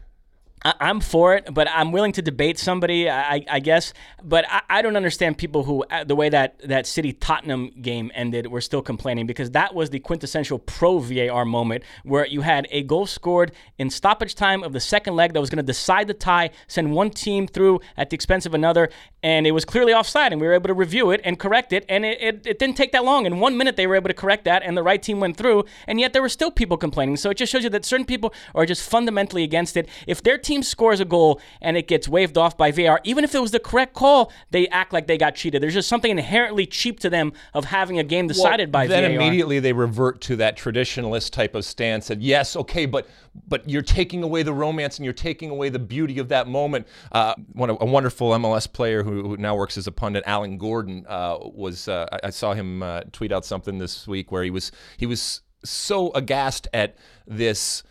[0.64, 3.92] I, I'm for it, but I'm willing to debate somebody, I, I guess.
[4.23, 8.11] But I, I don't understand people who, uh, the way that that City Tottenham game
[8.14, 12.66] ended, were still complaining because that was the quintessential pro VAR moment where you had
[12.70, 16.07] a goal scored in stoppage time of the second leg that was going to decide
[16.07, 18.88] the tie, send one team through at the expense of another,
[19.25, 21.87] and it was clearly offside, and we were able to review it and correct it,
[21.89, 23.25] and it, it, it didn't take that long.
[23.25, 25.65] In one minute, they were able to correct that, and the right team went through,
[25.87, 27.17] and yet there were still people complaining.
[27.17, 29.89] So it just shows you that certain people are just fundamentally against it.
[30.07, 33.35] If their team scores a goal and it gets waved off by VAR, even if
[33.35, 35.63] it was the correct call, they act like they got cheated.
[35.63, 39.13] There's just something inherently cheap to them of having a game decided by then VAR.
[39.13, 43.09] immediately they revert to that traditionalist type of stance and yes okay but
[43.49, 46.87] but you're taking away the romance and you're taking away the beauty of that moment
[47.13, 51.05] uh, one a wonderful MLS player who, who now works as a pundit Alan Gordon
[51.09, 54.50] uh, was uh, I, I saw him uh, tweet out something this week where he
[54.50, 56.96] was he was so aghast at
[57.27, 57.83] this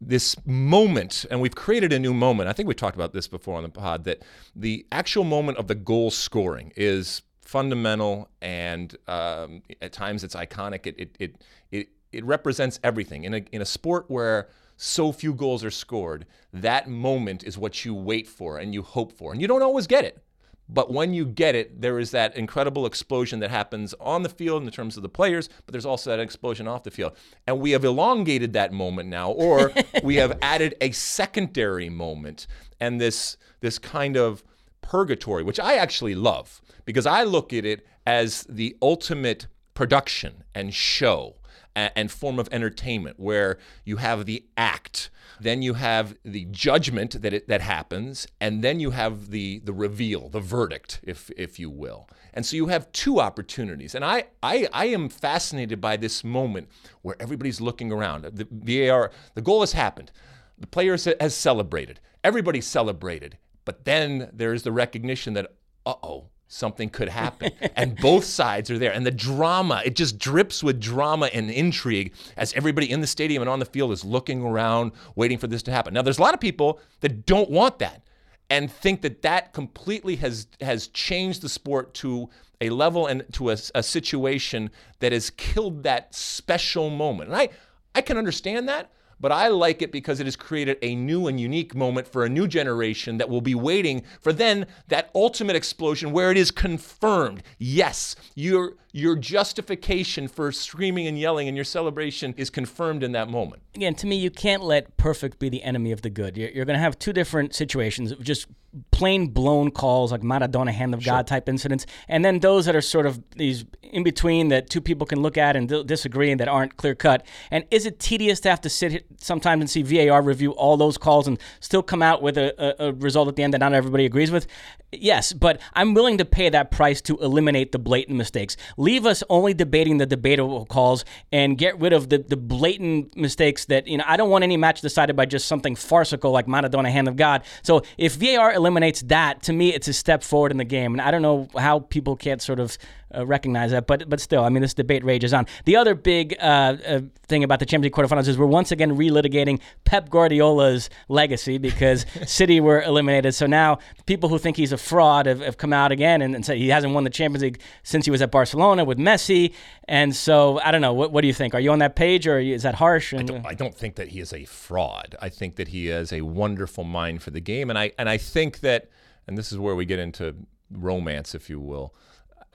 [0.00, 2.48] this moment, and we've created a new moment.
[2.48, 4.22] I think we talked about this before on the pod that
[4.54, 10.86] the actual moment of the goal scoring is fundamental and um, at times it's iconic.
[10.86, 15.32] It it it it, it represents everything in a in a sport where so few
[15.32, 16.26] goals are scored.
[16.52, 19.86] That moment is what you wait for and you hope for, and you don't always
[19.86, 20.22] get it.
[20.68, 24.64] But when you get it, there is that incredible explosion that happens on the field
[24.64, 27.12] in terms of the players, but there's also that explosion off the field.
[27.46, 32.46] And we have elongated that moment now, or we have added a secondary moment
[32.80, 34.44] and this this kind of
[34.82, 40.72] purgatory, which I actually love because I look at it as the ultimate production and
[40.72, 41.36] show
[41.76, 45.10] and form of entertainment where you have the act
[45.40, 49.72] then you have the judgment that it, that happens and then you have the the
[49.72, 52.08] reveal the verdict if if you will.
[52.32, 53.94] And so you have two opportunities.
[53.94, 56.68] And I I, I am fascinated by this moment
[57.02, 58.24] where everybody's looking around.
[58.24, 60.10] The VAR the goal has happened.
[60.58, 62.00] The players has celebrated.
[62.24, 63.38] Everybody celebrated.
[63.64, 65.52] But then there's the recognition that
[65.84, 67.50] uh-oh something could happen.
[67.74, 68.92] and both sides are there.
[68.92, 73.42] And the drama, it just drips with drama and intrigue as everybody in the stadium
[73.42, 75.94] and on the field is looking around, waiting for this to happen.
[75.94, 78.02] Now, there's a lot of people that don't want that
[78.48, 82.30] and think that that completely has has changed the sport to
[82.60, 87.30] a level and to a, a situation that has killed that special moment.
[87.30, 87.48] And I
[87.94, 91.40] I can understand that, but I like it because it has created a new and
[91.40, 96.12] unique moment for a new generation that will be waiting for then that ultimate explosion
[96.12, 97.42] where it is confirmed.
[97.58, 103.28] Yes, your your justification for screaming and yelling and your celebration is confirmed in that
[103.28, 103.62] moment.
[103.74, 106.34] Again, to me, you can't let perfect be the enemy of the good.
[106.34, 108.14] You're, you're going to have two different situations.
[108.22, 108.46] Just
[108.90, 112.80] plain blown calls like Maradona hand of God type incidents, and then those that are
[112.80, 116.40] sort of these in between that two people can look at and d- disagree and
[116.40, 117.24] that aren't clear cut.
[117.50, 120.98] And is it tedious to have to sit sometimes and see VAR review all those
[120.98, 123.72] calls and still come out with a, a, a result at the end that not
[123.72, 124.46] everybody agrees with?
[124.92, 128.56] Yes, but I'm willing to pay that price to eliminate the blatant mistakes.
[128.86, 133.64] Leave us only debating the debatable calls and get rid of the, the blatant mistakes
[133.64, 136.88] that, you know, I don't want any match decided by just something farcical like Maradona
[136.88, 137.42] hand of God.
[137.62, 140.94] So if VAR eliminates that, to me, it's a step forward in the game.
[140.94, 142.78] And I don't know how people can't sort of
[143.14, 145.46] uh, recognize that, but but still, I mean, this debate rages on.
[145.64, 148.96] The other big uh, uh, thing about the Champions League quarterfinals is we're once again
[148.96, 153.34] relitigating Pep Guardiola's legacy because City were eliminated.
[153.34, 156.44] So now people who think he's a fraud have, have come out again and, and
[156.44, 159.52] say he hasn't won the Champions League since he was at Barcelona with Messi.
[159.88, 160.92] And so I don't know.
[160.92, 161.54] What, what do you think?
[161.54, 163.12] Are you on that page or is that harsh?
[163.12, 165.16] And, I, don't, I don't think that he is a fraud.
[165.20, 168.18] I think that he has a wonderful mind for the game, and I and I
[168.18, 168.90] think that,
[169.26, 170.34] and this is where we get into
[170.70, 171.94] romance, if you will.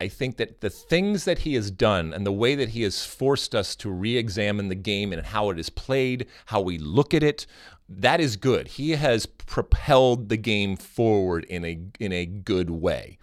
[0.02, 3.06] I think that the things that he has done and the way that he has
[3.06, 7.14] forced us to re examine the game and how it is played, how we look
[7.14, 7.46] at it,
[7.88, 8.68] that is good.
[8.68, 13.20] He has propelled the game forward in a, in a good way.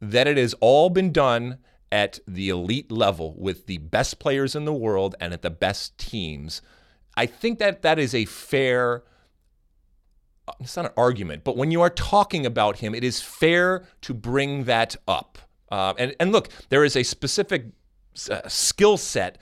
[0.00, 1.58] That it has all been done
[1.92, 5.98] at the elite level with the best players in the world and at the best
[5.98, 6.62] teams.
[7.14, 9.02] I think that that is a fair
[10.60, 14.14] it's not an argument, but when you are talking about him, it is fair to
[14.14, 15.38] bring that up.
[15.70, 17.66] Uh, and, and look, there is a specific
[18.30, 19.38] uh, skill set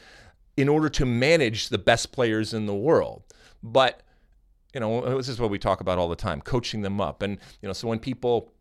[0.56, 3.22] in order to manage the best players in the world.
[3.62, 4.02] But,
[4.74, 7.22] you know, this is what we talk about all the time coaching them up.
[7.22, 8.52] And, you know, so when people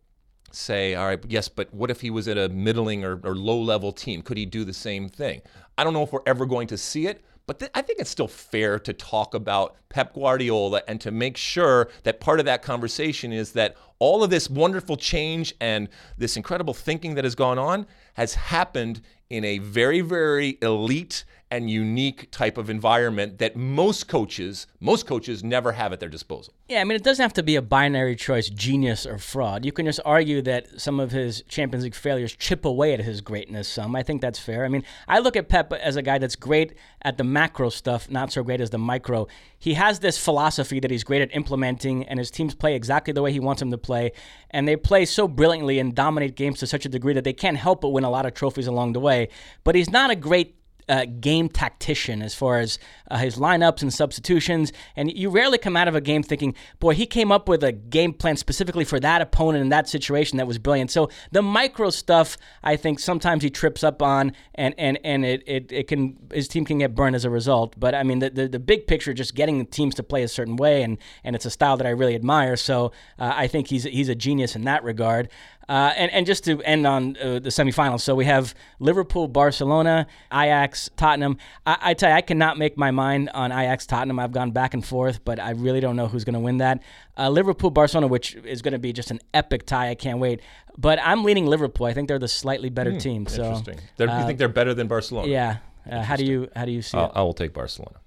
[0.51, 3.60] say, all right, yes, but what if he was at a middling or, or low
[3.60, 4.21] level team?
[4.21, 5.41] Could he do the same thing?
[5.77, 8.10] I don't know if we're ever going to see it, but th- I think it's
[8.10, 12.62] still fair to talk about Pep Guardiola and to make sure that part of that
[12.62, 17.58] conversation is that all of this wonderful change and this incredible thinking that has gone
[17.58, 24.08] on has happened in a very, very elite and unique type of environment that most
[24.08, 26.54] coaches, most coaches never have at their disposal.
[26.68, 29.64] Yeah, I mean, it doesn't have to be a binary choice, genius or fraud.
[29.64, 33.22] You can just argue that some of his Champions League failures chip away at his
[33.22, 33.96] greatness some.
[33.96, 34.66] I think that's fair.
[34.66, 38.10] I mean, I look at Pep as a guy that's great at the macro stuff,
[38.10, 39.28] not so great as the micro.
[39.58, 43.22] He has this philosophy that he's great at implementing, and his teams play exactly the
[43.22, 44.12] way he wants them to play.
[44.52, 47.58] And they play so brilliantly and dominate games to such a degree that they can't
[47.58, 49.30] help but win a lot of trophies along the way.
[49.64, 50.57] But he's not a great
[50.89, 54.71] uh, game tactician as far as uh, his lineups and substitutions.
[54.95, 57.71] And you rarely come out of a game thinking, boy, he came up with a
[57.71, 60.91] game plan specifically for that opponent in that situation that was brilliant.
[60.91, 65.43] So the micro stuff, I think sometimes he trips up on, and and and it
[65.45, 67.76] it, it can his team can get burned as a result.
[67.80, 70.28] But I mean, the, the, the big picture, just getting the teams to play a
[70.28, 72.56] certain way, and and it's a style that I really admire.
[72.56, 75.30] So uh, I think he's he's a genius in that regard.
[75.69, 80.08] Uh, and, and just to end on uh, the semifinals, so we have Liverpool, Barcelona,
[80.32, 81.38] Ajax, Tottenham.
[81.65, 84.17] I, I, tell you, I cannot make my mind on Ajax, Tottenham.
[84.17, 86.82] I've gone back and forth, but I really don't know who's going to win that.
[87.17, 89.89] Uh, Liverpool, Barcelona, which is going to be just an epic tie.
[89.89, 90.41] I can't wait.
[90.77, 91.86] But I'm leaning Liverpool.
[91.86, 93.27] I think they're the slightly better hmm, team.
[93.27, 93.80] So interesting.
[93.99, 95.27] you uh, think they're better than Barcelona?
[95.27, 95.58] Yeah.
[95.89, 96.97] Uh, how do you how do you see?
[96.97, 97.97] I will take Barcelona.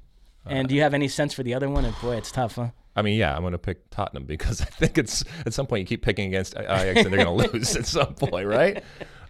[0.47, 1.85] And do you have any sense for the other one?
[1.85, 2.71] And boy, it's tough, huh?
[2.97, 5.81] I mean, yeah, I'm going to pick Tottenham because I think it's at some point
[5.81, 8.83] you keep picking against Ajax and they're going to lose at some point, right?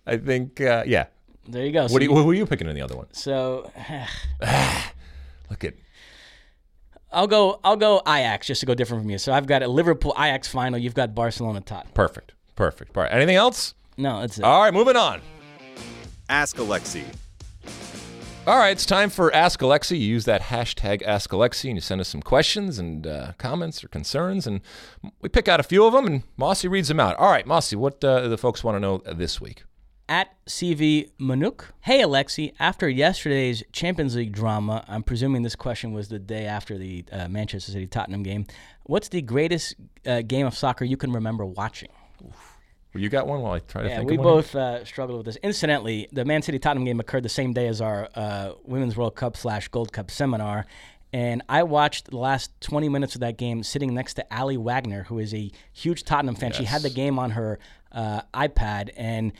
[0.06, 1.06] I think, uh, yeah.
[1.48, 1.82] There you go.
[1.88, 3.06] What, do you, who are you picking in the other one?
[3.12, 3.70] So
[5.50, 5.74] Look at
[7.12, 7.58] I'll go.
[7.64, 9.18] I'll go Ajax just to go different from you.
[9.18, 10.78] So I've got a Liverpool Ajax final.
[10.78, 11.92] You've got Barcelona Tottenham.
[11.92, 12.96] perfect, perfect.
[12.96, 13.12] All right.
[13.12, 13.74] Anything else?
[13.96, 14.44] No, that's it.
[14.44, 15.20] All right, moving on.
[16.28, 17.04] Ask Alexi.
[18.46, 19.98] All right, it's time for Ask Alexi.
[19.98, 23.84] You use that hashtag Ask Alexi and you send us some questions and uh, comments
[23.84, 24.62] or concerns, and
[25.20, 27.16] we pick out a few of them, and Mosse reads them out.
[27.16, 29.64] All right, Mosse, what uh, do the folks want to know this week?
[30.08, 31.66] At CV Manuk.
[31.82, 36.78] Hey Alexi, after yesterday's Champions League drama, I'm presuming this question was the day after
[36.78, 38.46] the uh, Manchester City Tottenham game.
[38.84, 39.74] What's the greatest
[40.06, 41.90] uh, game of soccer you can remember watching?
[42.92, 44.34] Well, you got one while I try to Yeah, think we of one.
[44.34, 45.36] both uh, struggled with this.
[45.42, 49.14] Incidentally, the Man City Tottenham game occurred the same day as our uh, Women's World
[49.14, 50.66] Cup slash Gold Cup seminar.
[51.12, 55.04] And I watched the last 20 minutes of that game sitting next to Aly Wagner,
[55.04, 56.52] who is a huge Tottenham fan.
[56.52, 57.58] She had the game on her
[57.92, 58.90] uh, iPad.
[58.96, 59.32] And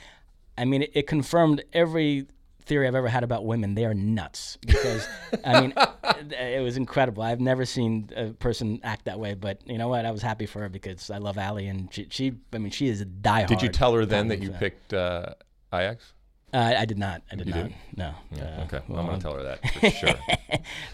[0.59, 2.27] I mean, it, it confirmed every
[2.71, 3.75] theory I've ever had about women.
[3.75, 4.57] They are nuts.
[4.65, 5.07] Because,
[5.45, 7.23] I mean, it, it was incredible.
[7.23, 9.35] I've never seen a person act that way.
[9.35, 10.07] But you know what?
[10.07, 11.67] I was happy for her because I love Aly.
[11.67, 13.49] And she, she I mean, she is a diehard.
[13.49, 15.35] Did you tell her then that you picked uh,
[15.75, 16.15] Ajax?
[16.53, 17.23] Uh, I did not.
[17.31, 17.63] I did You not.
[17.63, 17.75] didn't?
[17.97, 18.15] No.
[18.35, 20.15] Uh, okay, well, I'm going to tell her that for sure.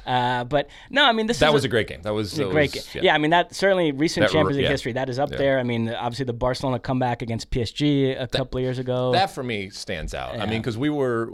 [0.07, 2.03] uh, but no, I mean this that was a great game.
[2.03, 3.05] That was a great was- game.
[3.05, 3.15] Yeah.
[3.15, 4.71] I mean that certainly recent That Champions League yeah.
[4.71, 5.39] history that is up Yeah.
[5.39, 5.59] there.
[5.59, 9.13] I mean obviously the Barcelona comeback against PSG a couple of years ago.
[9.13, 10.39] That for me stands out.
[10.39, 11.31] I mean, because we were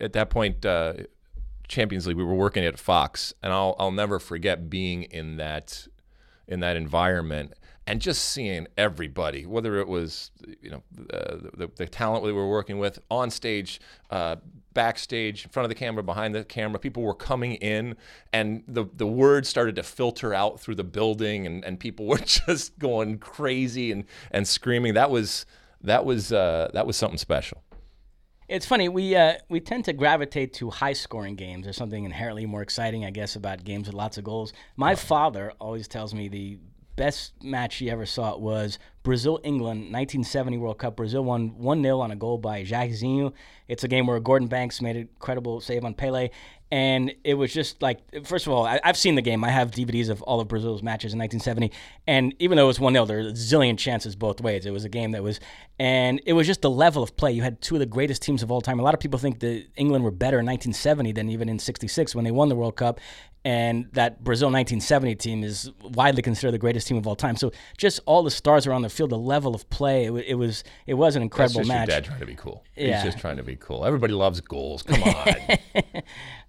[0.00, 0.94] at that point, uh,
[1.68, 2.16] Champions League.
[2.16, 5.86] We were working at Fox, and I'll I'll never forget being in that
[6.48, 7.52] in that environment
[7.86, 10.30] and just seeing everybody, whether it was
[10.62, 14.36] you know uh, the, the talent we were working with on stage, uh,
[14.74, 17.96] backstage, in front of the camera, behind the camera, people were coming in,
[18.32, 22.18] and the the words started to filter out through the building, and, and people were
[22.18, 24.94] just going crazy and and screaming.
[24.94, 25.46] That was
[25.82, 27.62] that was uh, that was something special.
[28.50, 31.64] It's funny we uh, we tend to gravitate to high scoring games.
[31.64, 34.52] There's something inherently more exciting, I guess, about games with lots of goals.
[34.76, 36.58] My father always tells me the
[37.00, 40.96] best match he ever saw was Brazil England 1970 World Cup.
[40.96, 43.32] Brazil won 1 0 on a goal by Jairzinho.
[43.68, 46.28] It's a game where Gordon Banks made an incredible save on Pele.
[46.70, 49.42] And it was just like, first of all, I, I've seen the game.
[49.42, 51.72] I have DVDs of all of Brazil's matches in 1970.
[52.06, 54.66] And even though it was 1 0, there were a zillion chances both ways.
[54.66, 55.40] It was a game that was,
[55.78, 57.32] and it was just the level of play.
[57.32, 58.78] You had two of the greatest teams of all time.
[58.78, 62.14] A lot of people think that England were better in 1970 than even in 66
[62.14, 63.00] when they won the World Cup.
[63.42, 67.36] And that Brazil 1970 team is widely considered the greatest team of all time.
[67.36, 70.62] So just all the stars around the field, the level of play, it, it was
[70.86, 71.88] it was an That's incredible just match.
[71.88, 72.64] your dad trying to be cool.
[72.76, 72.96] Yeah.
[72.96, 73.86] He's just trying to be cool.
[73.86, 74.82] Everybody loves goals.
[74.82, 75.34] Come on.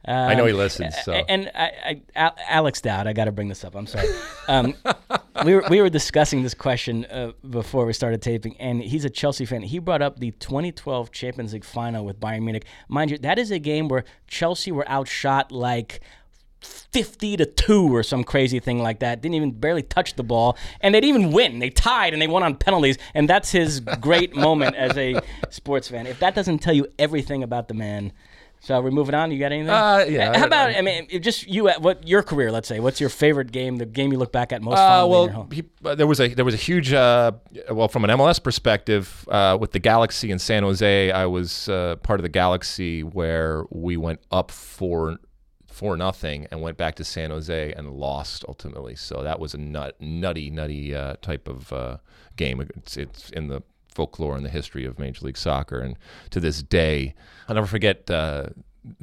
[0.06, 0.96] I know he listens.
[1.04, 3.76] So And I, I, Alex Dowd, I got to bring this up.
[3.76, 4.08] I'm sorry.
[4.48, 4.74] Um,
[5.46, 9.10] we were we were discussing this question uh, before we started taping, and he's a
[9.10, 9.62] Chelsea fan.
[9.62, 12.66] He brought up the 2012 Champions League final with Bayern Munich.
[12.88, 16.02] Mind you, that is a game where Chelsea were outshot like.
[16.62, 19.22] 50 to 2 or some crazy thing like that.
[19.22, 20.58] Didn't even barely touch the ball.
[20.82, 21.60] And they didn't even win.
[21.60, 22.98] They tied and they won on penalties.
[23.14, 26.08] And that's his great moment as a sports fan.
[26.08, 28.14] If that doesn't tell you everything about the man.
[28.64, 29.32] So we're we moving on?
[29.32, 29.72] You got anything?
[29.72, 32.80] Uh, yeah, How I- about, I mean, just you, at what your career, let's say,
[32.80, 35.28] what's your favorite game, the game you look back at most Uh, fondly in your
[35.32, 35.52] well, home?
[35.52, 37.32] he, uh, there was a there was a huge uh,
[37.72, 41.12] well from an MLS perspective uh, with the Galaxy in San Jose.
[41.12, 45.18] I was uh, part of the Galaxy where we went up for
[45.72, 48.96] for nothing and went back to San Jose and lost ultimately.
[48.96, 51.98] So that was a nut, nutty nutty uh, type of uh,
[52.36, 52.62] game.
[52.62, 53.64] It's, it's in the
[53.94, 55.98] folklore and the history of Major League Soccer, and
[56.30, 57.16] to this day,
[57.48, 58.10] I'll never forget.
[58.10, 58.50] Uh,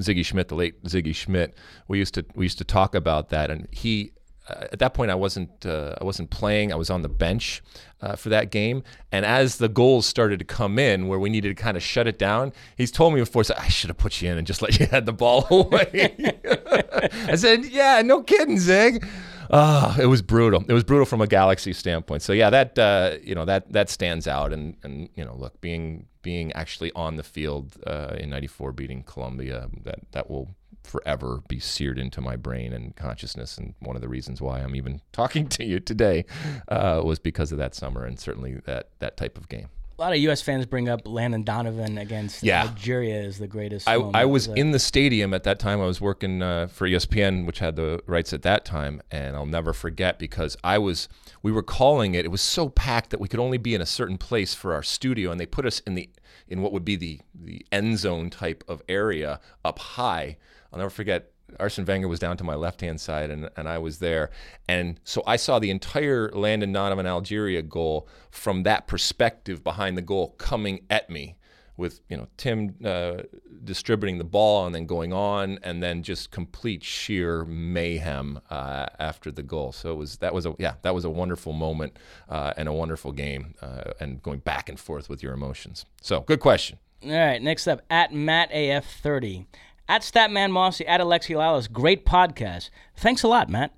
[0.00, 1.52] Sigi Schmid, the late Sigi Schmid,
[1.86, 4.10] we used to we used to talk about that, and he
[4.48, 6.72] at that point I wasn't uh, I wasn't playing.
[6.72, 7.62] I was on the bench
[8.00, 8.82] uh, for that game,
[9.12, 12.06] and as the goals started to come in, where we needed to kind of shut
[12.06, 14.78] it down, he's told me before, I should have put you in and just let
[14.78, 16.14] you had the ball away.
[17.28, 19.06] I said, "Yeah, no kidding, Zig."
[19.50, 20.62] Ah, it was brutal.
[20.68, 22.22] It was brutal from a Galaxy standpoint.
[22.22, 25.60] So yeah, that uh, you know that that stands out, and and you know, look,
[25.60, 30.50] being being actually on the field uh, in '94, beating Colombia, that that will
[30.84, 33.58] forever be seared into my brain and consciousness.
[33.58, 36.24] And one of the reasons why I'm even talking to you today
[36.68, 39.68] uh, was because of that summer and certainly that that type of game.
[39.90, 40.40] A lot of U.S.
[40.40, 42.62] fans bring up Landon Donovan against Yeah.
[42.66, 43.88] Nigeria as the greatest.
[43.88, 43.94] I.
[43.94, 45.80] I was Uh, in the stadium at that time.
[45.80, 49.44] I was working uh, for ESPN, which had the rights at that time, and I'll
[49.44, 51.08] never forget because I was.
[51.42, 52.24] We were calling it.
[52.24, 54.84] It was so packed that we could only be in a certain place for our
[54.84, 56.08] studio, and they put us in the
[56.46, 60.36] in what would be the the end zone type of area up high.
[60.72, 63.78] I'll never forget Arsene Wenger was down to my left hand side, and, and I
[63.78, 64.30] was there.
[64.68, 70.02] And so I saw the entire Landon Donovan Algeria goal from that perspective behind the
[70.02, 71.36] goal coming at me
[71.78, 73.22] with you know Tim uh,
[73.64, 79.30] distributing the ball and then going on and then just complete sheer mayhem uh, after
[79.30, 79.72] the goal.
[79.72, 81.96] So it was that was a yeah that was a wonderful moment
[82.28, 85.86] uh, and a wonderful game uh, and going back and forth with your emotions.
[86.02, 86.78] So good question.
[87.04, 89.46] All right, next up at Matt AF30.
[89.90, 92.68] At Statman Mosse, at Alexi Lalas, great podcast.
[92.94, 93.72] Thanks a lot, Matt.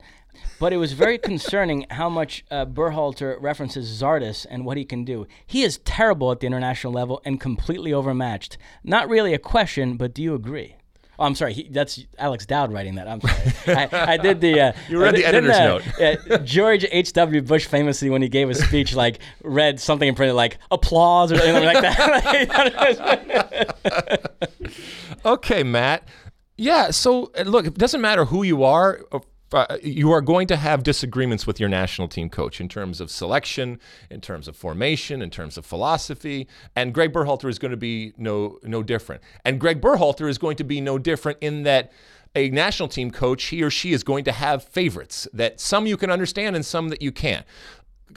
[0.58, 5.04] But it was very concerning how much uh, Berhalter references Zardes and what he can
[5.04, 5.28] do.
[5.46, 8.58] He is terrible at the international level and completely overmatched.
[8.82, 10.74] Not really a question, but do you agree?
[11.20, 11.52] Oh, I'm sorry.
[11.52, 13.06] He, that's Alex Dowd writing that.
[13.06, 13.34] I'm sorry.
[13.92, 14.58] I, I did the.
[14.58, 17.12] Uh, You read the editor's uh, uh, George H.
[17.12, 17.42] W.
[17.42, 21.36] Bush famously, when he gave a speech, like read something and printed like applause or
[21.36, 23.36] something like that.
[25.24, 26.08] Okay, Matt.
[26.56, 26.90] Yeah.
[26.90, 29.02] So uh, look, it doesn't matter who you are.
[29.52, 33.10] Uh, you are going to have disagreements with your national team coach in terms of
[33.10, 36.46] selection, in terms of formation, in terms of philosophy,
[36.76, 39.22] and Greg Berhalter is going to be no no different.
[39.44, 41.92] And Greg Berhalter is going to be no different in that
[42.36, 45.96] a national team coach, he or she is going to have favorites that some you
[45.96, 47.44] can understand and some that you can't.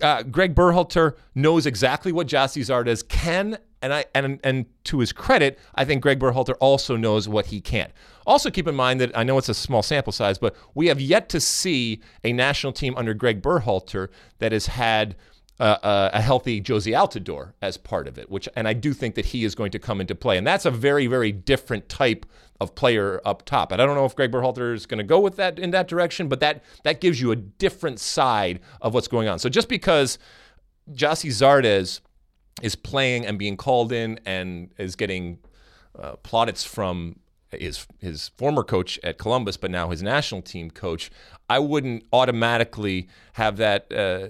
[0.01, 5.11] Uh, Greg Berhalter knows exactly what Gyasi Zardes can and I and and to his
[5.11, 7.91] credit, I think Greg Berhalter also knows what he can't.
[8.25, 11.01] Also, keep in mind that I know it's a small sample size, but we have
[11.01, 14.09] yet to see a national team under Greg Berhalter
[14.39, 15.15] that has had
[15.59, 19.15] uh, uh, a healthy Jozy Altidore as part of it, which and I do think
[19.15, 22.25] that he is going to come into play, and that's a very very different type
[22.59, 23.71] of player up top.
[23.71, 25.87] And I don't know if Greg Berhalter is going to go with that in that
[25.87, 29.37] direction, but that that gives you a different side of what's going on.
[29.37, 30.17] So just because
[30.91, 32.01] Gyasi Zardes
[32.61, 35.39] is playing and being called in and is getting
[35.97, 37.19] uh, plaudits from
[37.61, 41.11] his his former coach at Columbus, but now his national team coach,
[41.49, 44.27] I wouldn't automatically have that uh,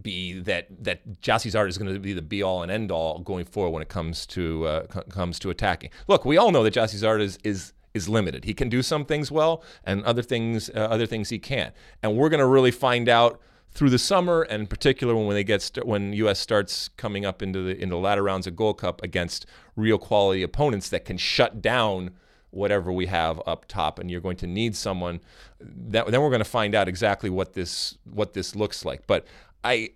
[0.00, 3.18] be that that Gyasi Zardes is going to be the be all and end all
[3.20, 5.90] going forward when it comes to uh, c- comes to attacking.
[6.08, 8.44] Look, we all know that Gyasi Zardes is is limited.
[8.44, 11.74] He can do some things well, and other things uh, other things he can't.
[12.02, 13.40] And we're going to really find out
[13.72, 16.38] through the summer, and in particular when they get st- when U.S.
[16.38, 19.46] starts coming up into the into the latter rounds of Gold Cup against
[19.76, 22.10] real quality opponents that can shut down
[22.50, 25.20] whatever we have up top, and you're going to need someone.
[25.60, 29.06] That, then we're going to find out exactly what this what this looks like.
[29.06, 29.26] But
[29.62, 29.90] I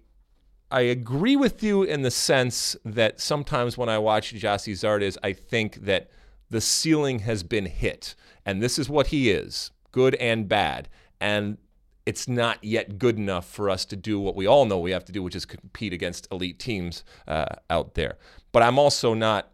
[0.70, 5.32] I agree with you in the sense that sometimes when I watch Gyasi Zardes, I
[5.32, 6.10] think that
[6.50, 8.14] the ceiling has been hit,
[8.46, 10.88] and this is what he is, good and bad,
[11.20, 11.58] and
[12.06, 15.04] it's not yet good enough for us to do what we all know we have
[15.06, 18.18] to do, which is compete against elite teams uh, out there.
[18.52, 19.50] But I'm also not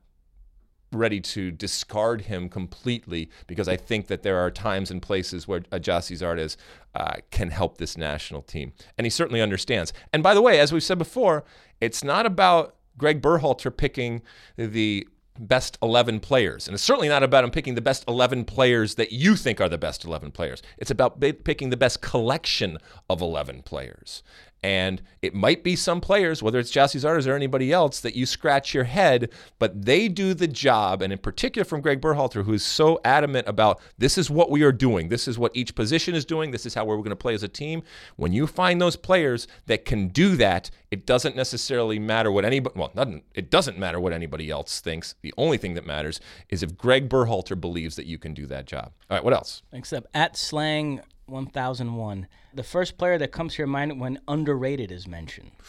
[0.93, 5.61] ready to discard him completely because I think that there are times and places where
[5.61, 6.57] Gyasi Zardes
[6.95, 8.73] uh, can help this national team.
[8.99, 9.93] And he certainly understands.
[10.13, 11.45] And by the way, as we've said before,
[11.81, 14.23] it's not about Greg Berhalter picking
[14.57, 15.07] the
[15.41, 16.69] best 11 players.
[16.69, 19.69] And it's certainly not about him picking the best 11 players that you think are
[19.69, 20.63] the best 11 players.
[20.79, 22.79] It's about picking the best collection
[23.09, 24.23] of 11 players.
[24.63, 28.27] And it might be some players, whether it's Gyasi Zardes or anybody else, that you
[28.27, 31.01] scratch your head, but they do the job.
[31.01, 34.63] And in particular from Greg Berhalter, who is so adamant about this is what we
[34.63, 37.17] are doing, this is what each position is doing, this is how we're going to
[37.17, 37.83] play as a team.
[38.17, 42.79] When you find those players that can do that, it doesn't necessarily matter what anybody,
[42.79, 42.93] well,
[43.35, 45.15] it doesn't matter what anybody else thinks.
[45.23, 48.67] The only thing that matters is if Greg Berhalter believes that you can do that
[48.67, 48.93] job.
[49.09, 49.63] All right, what else?
[49.73, 51.01] Except at slang
[51.31, 52.27] 1001.
[52.55, 55.53] The first player that comes to your mind when underrated is mentioned.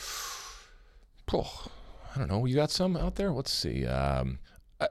[1.33, 1.67] Oh,
[2.13, 2.45] I don't know.
[2.45, 3.31] You got some out there?
[3.31, 3.85] Let's see.
[3.85, 4.39] Um,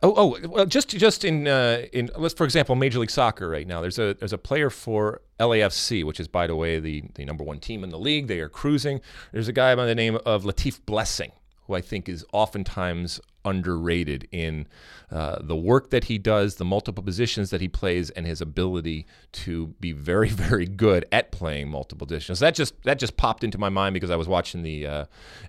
[0.03, 3.67] oh, oh, well, just just in uh, in let's for example, Major League Soccer right
[3.67, 3.83] now.
[3.83, 7.45] There's a there's a player for LAFC, which is by the way the the number
[7.45, 8.27] one team in the league.
[8.27, 9.03] They are cruising.
[9.33, 11.33] There's a guy by the name of Latif Blessing
[11.67, 14.67] who I think is oftentimes underrated in
[15.11, 19.07] uh, the work that he does, the multiple positions that he plays, and his ability
[19.33, 22.41] to be very, very good at playing multiple positions.
[22.41, 25.05] That just that just popped into my mind because I was watching the uh,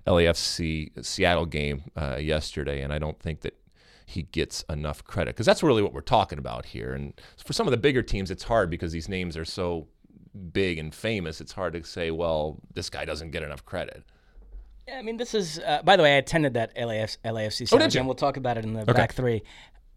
[0.06, 3.56] LAFC Seattle game uh, yesterday, and I don't think that
[4.06, 6.92] he gets enough credit because that's really what we're talking about here.
[6.92, 9.88] And for some of the bigger teams, it's hard because these names are so
[10.52, 11.40] big and famous.
[11.40, 14.04] It's hard to say, well, this guy doesn't get enough credit.
[14.88, 15.58] Yeah, I mean, this is.
[15.58, 18.00] Uh, by the way, I attended that LAF, LAFC Oh, did you?
[18.00, 18.92] and we'll talk about it in the Okay.
[18.92, 19.42] back three.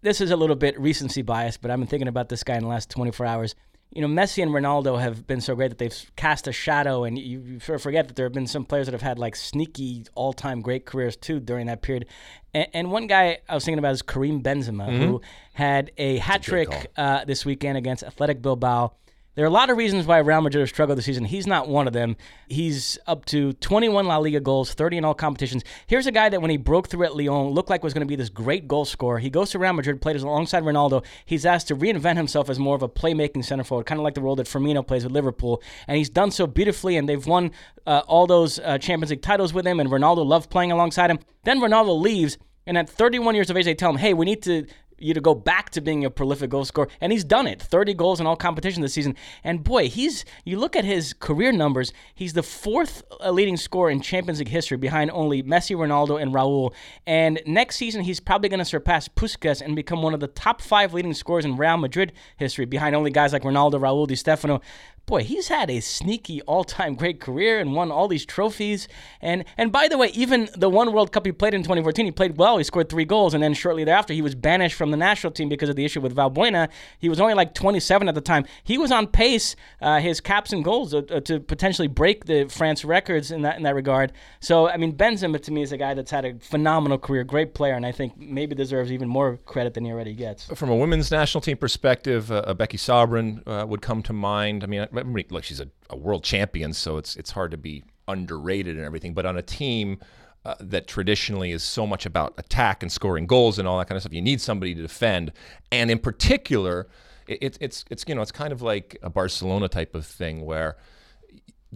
[0.01, 2.61] This is a little bit recency bias, but I've been thinking about this guy in
[2.63, 3.55] the last 24 hours.
[3.91, 7.17] you know, Messi and Ronaldo have been so great that they've cast a shadow, and
[7.17, 9.35] you, you sort of forget that there have been some players that have had like
[9.35, 12.05] sneaky all-time great careers too during that period.
[12.53, 15.03] And, and one guy I was thinking about is Karim Benzema, Mm-hmm.
[15.05, 15.21] who
[15.53, 18.93] had a hat trick uh, this weekend against Athletic Bilbao.
[19.35, 21.25] There are a lot of reasons why Real Madrid have struggled this season.
[21.25, 22.15] He's not one of them.
[22.47, 25.61] He's up to 21 La Liga goals, 30 in all competitions.
[25.87, 28.09] Here's a guy that when he broke through at Lyon looked like was going to
[28.09, 29.19] be this great goal scorer.
[29.19, 31.03] He goes to Real Madrid, played alongside Ronaldo.
[31.25, 34.13] He's asked to reinvent himself as more of a playmaking center forward, kind of like
[34.13, 35.61] the role that Firmino plays with Liverpool.
[35.85, 37.51] And he's done so beautifully, and they've won
[37.85, 41.19] uh, all those uh, Champions League titles with him, and Ronaldo loved playing alongside him.
[41.43, 44.43] Then Ronaldo leaves, and at 31 years of age, they tell him, hey, we need
[44.43, 44.65] to
[44.97, 47.61] you to go back to being a prolific goal scorer, and he's done it.
[47.61, 49.15] 30 goals in all competitions this season.
[49.43, 53.89] And boy, he's you look at his career numbers, he's the fourth uh, leading scorer
[53.89, 56.73] in Champions League history behind only Messi, Ronaldo, and Raul.
[57.05, 60.61] And next season, he's probably going to surpass Puskas and become one of the top
[60.61, 64.61] five leading scorers in Real Madrid history behind only guys like Ronaldo, Raul, Di Stefano
[65.05, 68.87] boy, he's had a sneaky all-time great career and won all these trophies.
[69.21, 72.11] And and by the way, even the one World Cup he played in 2014, he
[72.11, 72.57] played well.
[72.57, 75.49] He scored three goals, and then shortly thereafter, he was banished from the national team
[75.49, 76.69] because of the issue with Valbuena.
[76.99, 78.45] He was only like 27 at the time.
[78.63, 82.45] He was on pace, uh, his caps and goals, uh, uh, to potentially break the
[82.45, 84.11] France records in that in that regard.
[84.39, 87.53] So I mean, Benzema to me is a guy that's had a phenomenal career, great
[87.53, 90.45] player, and I think maybe deserves even more credit than he already gets.
[90.45, 94.63] From a women's national team perspective, uh, Becky Sauerbrunn uh, would come to mind.
[94.63, 97.83] I mean, everybody, look, she's a, a, world champion, so it's it's hard to be
[98.07, 99.13] underrated and everything.
[99.13, 99.99] But on a team
[100.45, 103.97] uh, that traditionally is so much about attack and scoring goals and all that kind
[103.97, 105.31] of stuff, you need somebody to defend.
[105.71, 106.87] And in particular,
[107.27, 110.77] it, it's it's you know it's kind of like a Barcelona type of thing where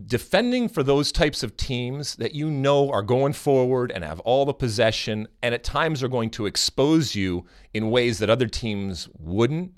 [0.06, 4.46] defending for those types of teams that you know are going forward and have all
[4.46, 9.10] the possession and at times are going to expose you in ways that other teams
[9.18, 9.78] wouldn't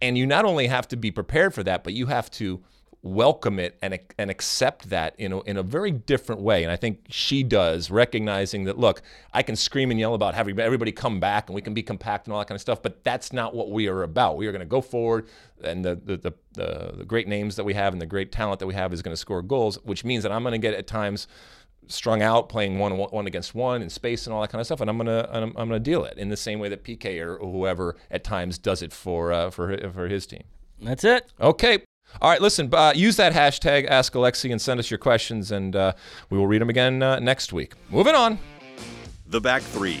[0.00, 2.62] and you not only have to be prepared for that but you have to
[3.02, 6.76] welcome it and and accept that in a, in a very different way and I
[6.76, 11.20] think she does recognizing that look I can scream and yell about having everybody come
[11.20, 13.54] back and we can be compact and all that kind of stuff but that's not
[13.54, 15.28] what we are about we are going to go forward
[15.62, 18.66] and the the, the the great names that we have and the great talent that
[18.66, 20.88] we have is going to score goals which means that I'm going to get at
[20.88, 21.28] times
[21.86, 24.80] strung out playing one one against one in space and all that kind of stuff
[24.80, 27.38] and I'm gonna I'm, I'm gonna deal it in the same way that PK or
[27.38, 30.42] whoever at times does it for uh, for for his team.
[30.80, 31.32] That's it.
[31.40, 31.84] Okay.
[32.20, 35.76] All right, listen, uh, use that hashtag Ask Alexi and send us your questions, and
[35.76, 35.92] uh,
[36.30, 37.74] we will read them again uh, next week.
[37.90, 38.38] Moving on.
[39.26, 40.00] The back three.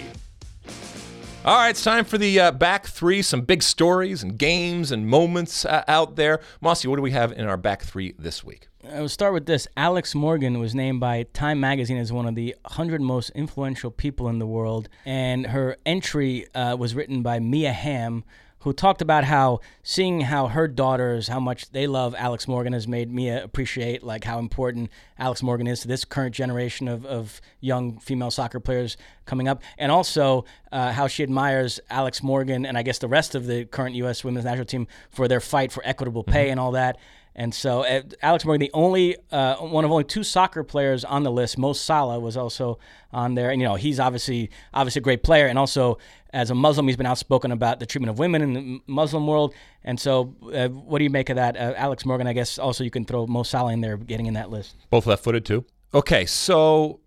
[1.44, 3.22] All right, it's time for the uh, back three.
[3.22, 6.40] Some big stories and games and moments uh, out there.
[6.60, 8.68] Mosse, what do we have in our back three this week?
[8.92, 9.68] I will start with this.
[9.76, 14.28] Alex Morgan was named by Time Magazine as one of the 100 most influential people
[14.28, 14.88] in the world.
[15.04, 18.24] And her entry uh, was written by Mia Hamm,
[18.60, 22.88] who talked about how seeing how her daughters, how much they love Alex Morgan, has
[22.88, 27.40] made Mia appreciate like how important Alex Morgan is to this current generation of, of
[27.60, 28.96] young female soccer players
[29.26, 33.34] coming up, and also uh, how she admires Alex Morgan and I guess the rest
[33.34, 34.24] of the current U.S.
[34.24, 36.52] women's national team for their fight for equitable pay mm-hmm.
[36.52, 36.98] and all that.
[37.38, 41.22] And so uh, Alex Morgan, the only uh, one of only two soccer players on
[41.22, 41.56] the list.
[41.56, 42.80] Mo Salah was also
[43.12, 45.98] on there, and you know he's obviously obviously a great player, and also
[46.32, 49.54] as a Muslim, he's been outspoken about the treatment of women in the Muslim world.
[49.84, 52.26] And so, uh, what do you make of that, uh, Alex Morgan?
[52.26, 54.74] I guess also you can throw Mo Salah in there, getting in that list.
[54.90, 55.64] Both left-footed too.
[55.94, 56.98] Okay, so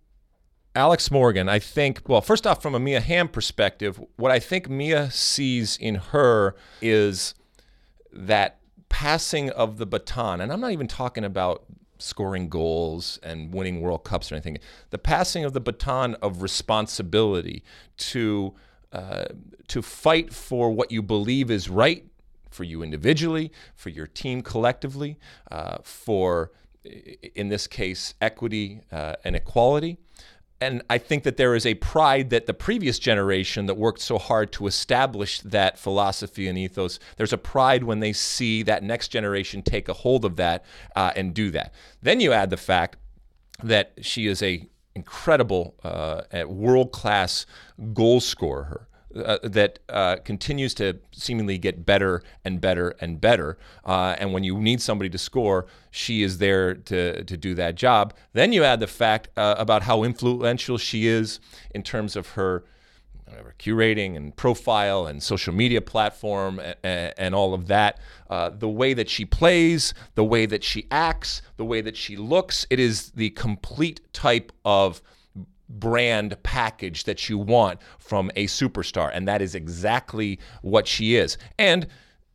[0.74, 4.70] Alex Morgan, I think, well, first off, from a Mia Hamm perspective, what I think
[4.70, 7.36] Mia sees in her is
[8.14, 8.61] that
[8.92, 11.64] passing of the baton, and I'm not even talking about
[11.98, 14.58] scoring goals and winning World Cups or anything,
[14.90, 17.64] the passing of the baton of responsibility
[17.98, 18.54] to
[18.92, 19.26] uh,
[19.70, 22.06] to fight for what you believe is right
[22.50, 25.18] for you individually, for your team collectively,
[25.50, 26.52] uh, for
[26.84, 29.98] in this case equity uh, and equality
[30.62, 34.20] and I think that there is a pride that the previous generation that worked so
[34.20, 39.08] hard to establish that philosophy and ethos, there's a pride when they see that next
[39.08, 40.64] generation take a hold of that
[40.96, 41.74] uh, and do that.
[42.04, 42.98] Then you add the fact
[43.64, 47.46] that she is a incredible uh, world class
[47.94, 53.58] goal scorer uh, that uh, continues to seemingly get better and better and better.
[53.86, 57.76] Uh, and when you need somebody to score, she is there to, to do that
[57.76, 58.14] job.
[58.34, 61.40] Then you add the fact uh, about how influential she is
[61.72, 62.64] in terms of her.
[63.26, 67.98] Whatever, curating and profile and social media platform and, and all of that,
[68.30, 72.18] uh, the way that she plays, the way that she acts, the way that she
[72.18, 75.02] looks, it is the complete type of
[75.80, 79.10] brand package that you want from a superstar.
[79.14, 81.38] And that is exactly what she is.
[81.58, 81.88] And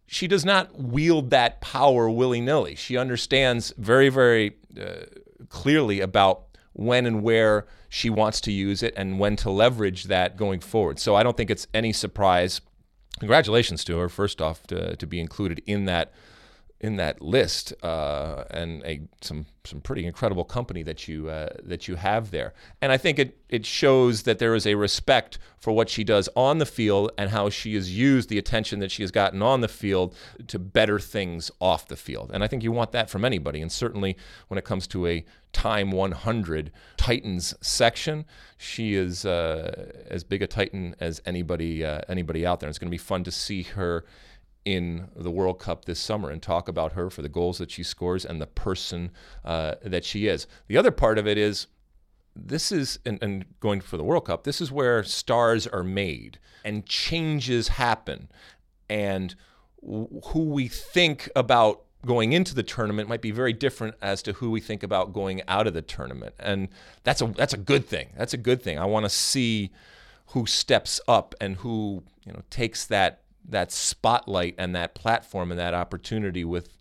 [0.07, 2.75] she does not wield that power willy nilly.
[2.75, 5.07] She understands very, very uh,
[5.49, 10.37] clearly about when and where she wants to use it and when to leverage that
[10.37, 10.99] going forward.
[10.99, 12.61] So I don't think it's any surprise.
[13.19, 16.13] Congratulations to her, first off, to, to be included in that
[16.81, 21.89] in that list uh, and a some some pretty incredible company that you uh, that
[21.89, 22.53] you have there.
[22.83, 26.29] And I think it it shows that there is a respect for what she does
[26.37, 29.63] on the field and how she has used the attention that she has gotten on
[29.63, 30.15] the field
[30.49, 32.31] to better things off the field.
[32.33, 33.63] And I think you want that from anybody.
[33.63, 34.17] And certainly
[34.49, 38.27] when it comes to a time 100 Titans section,
[38.59, 42.69] she is uh, as big a Titan as anybody uh, anybody out there.
[42.69, 44.05] And it's going to be fun to see her
[44.67, 47.85] in the World Cup this summer and talk about her for the goals that she
[47.85, 49.13] scores and the person
[49.45, 50.49] uh, that she is.
[50.67, 51.69] The other part of it is
[52.35, 56.39] this is, and, and, going for the World Cup, this is where stars are made
[56.65, 58.29] and changes happen.
[58.91, 59.37] And
[59.81, 64.33] w- who we think about going into the tournament might be very different as to
[64.35, 66.35] who we think about going out of the tournament.
[66.41, 66.69] And
[67.05, 68.09] that's a, that's a good thing.
[68.19, 68.81] That's a good thing.
[68.81, 69.71] I want to see
[70.31, 75.59] who steps up and who you know takes that that spotlight and that platform and
[75.61, 76.77] that opportunity with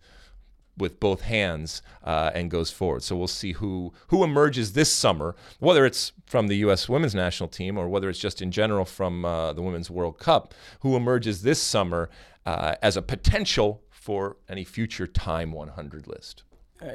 [0.78, 3.02] with both hands uh, and goes forward.
[3.02, 6.88] So we'll see who who emerges this summer, whether it's from the U.S.
[6.88, 10.54] Women's National Team or whether it's just in general from uh, the Women's World Cup,
[10.80, 12.10] who emerges this summer
[12.44, 16.44] uh, as a potential for any future Time 100 list.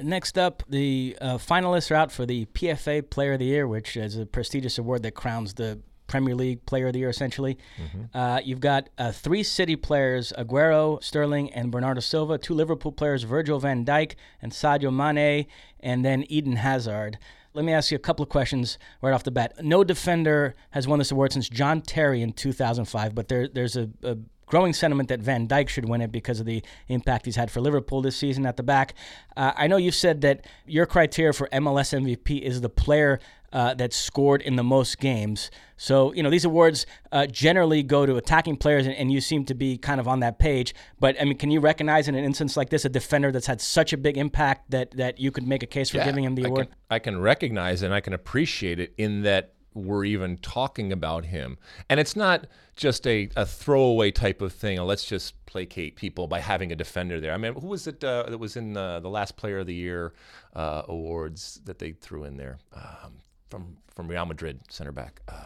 [0.04, 3.98] Next up, the uh, finalists are out for the PFA Player of the Year, which
[3.98, 5.82] is a prestigious award that crowns the
[6.12, 7.58] Premier League Player of the Year, essentially.
[7.82, 8.18] Mm-hmm.
[8.18, 12.38] Uh, you've got uh, three City players: Aguero, Sterling, and Bernardo Silva.
[12.38, 15.48] Two Liverpool players: Virgil Van Dijk and Sadio Mane,
[15.80, 17.18] and then Eden Hazard.
[17.54, 19.54] Let me ask you a couple of questions right off the bat.
[19.64, 23.90] No defender has won this award since John Terry in 2005, but there, there's a,
[24.04, 27.50] a growing sentiment that Van Dijk should win it because of the impact he's had
[27.50, 28.94] for Liverpool this season at the back.
[29.36, 33.20] Uh, I know you've said that your criteria for MLS MVP is the player
[33.54, 35.52] uh, that scored in the most games.
[35.78, 39.46] So, you know, these awards uh, generally go to attacking players, and, and, you seem
[39.46, 40.76] to be kind of on that page.
[41.00, 43.60] But, I mean, can you recognize in an instance like this a defender that's had
[43.60, 46.36] such a big impact that, that you could make a case for yeah, giving him
[46.36, 46.68] the I award?
[46.68, 51.26] Can, I can recognize and I can appreciate it in that we're even talking about
[51.26, 51.58] him.
[51.90, 54.80] And it's not just a, a throwaway type of thing.
[54.82, 57.34] let's just placate people by having a defender there.
[57.34, 59.74] I mean, who was it uh, that was in the, the last Player of the
[59.74, 60.14] Year
[60.56, 62.60] uh, awards that they threw in there?
[62.74, 63.21] Um,
[63.52, 65.22] from from Real Madrid, center back.
[65.28, 65.44] Uh,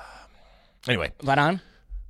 [0.87, 1.59] anyway, Varane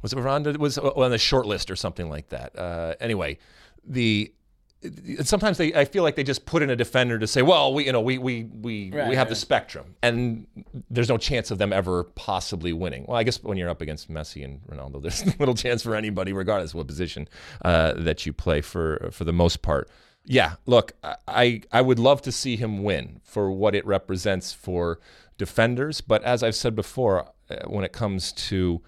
[0.05, 0.57] was it Varane?
[0.57, 2.55] Was on the short list or something like that.
[2.55, 3.39] Uh, anyway,
[3.83, 4.31] the
[5.23, 7.87] sometimes they I feel like they just put in a defender to say, well, we
[7.87, 9.29] you know we we we right, we have right.
[9.29, 10.45] the spectrum, and
[10.91, 13.05] there's no chance of them ever possibly winning.
[13.07, 16.33] Well, I guess when you're up against Messi and Ronaldo, there's little chance for anybody,
[16.33, 17.27] regardless of what position
[17.63, 19.89] uh, that you play for for the most part.
[20.23, 20.93] Yeah, look,
[21.27, 24.99] I I would love to see him win for what it represents for
[25.37, 26.01] defenders.
[26.01, 28.81] But as I've said before, uh, when it comes to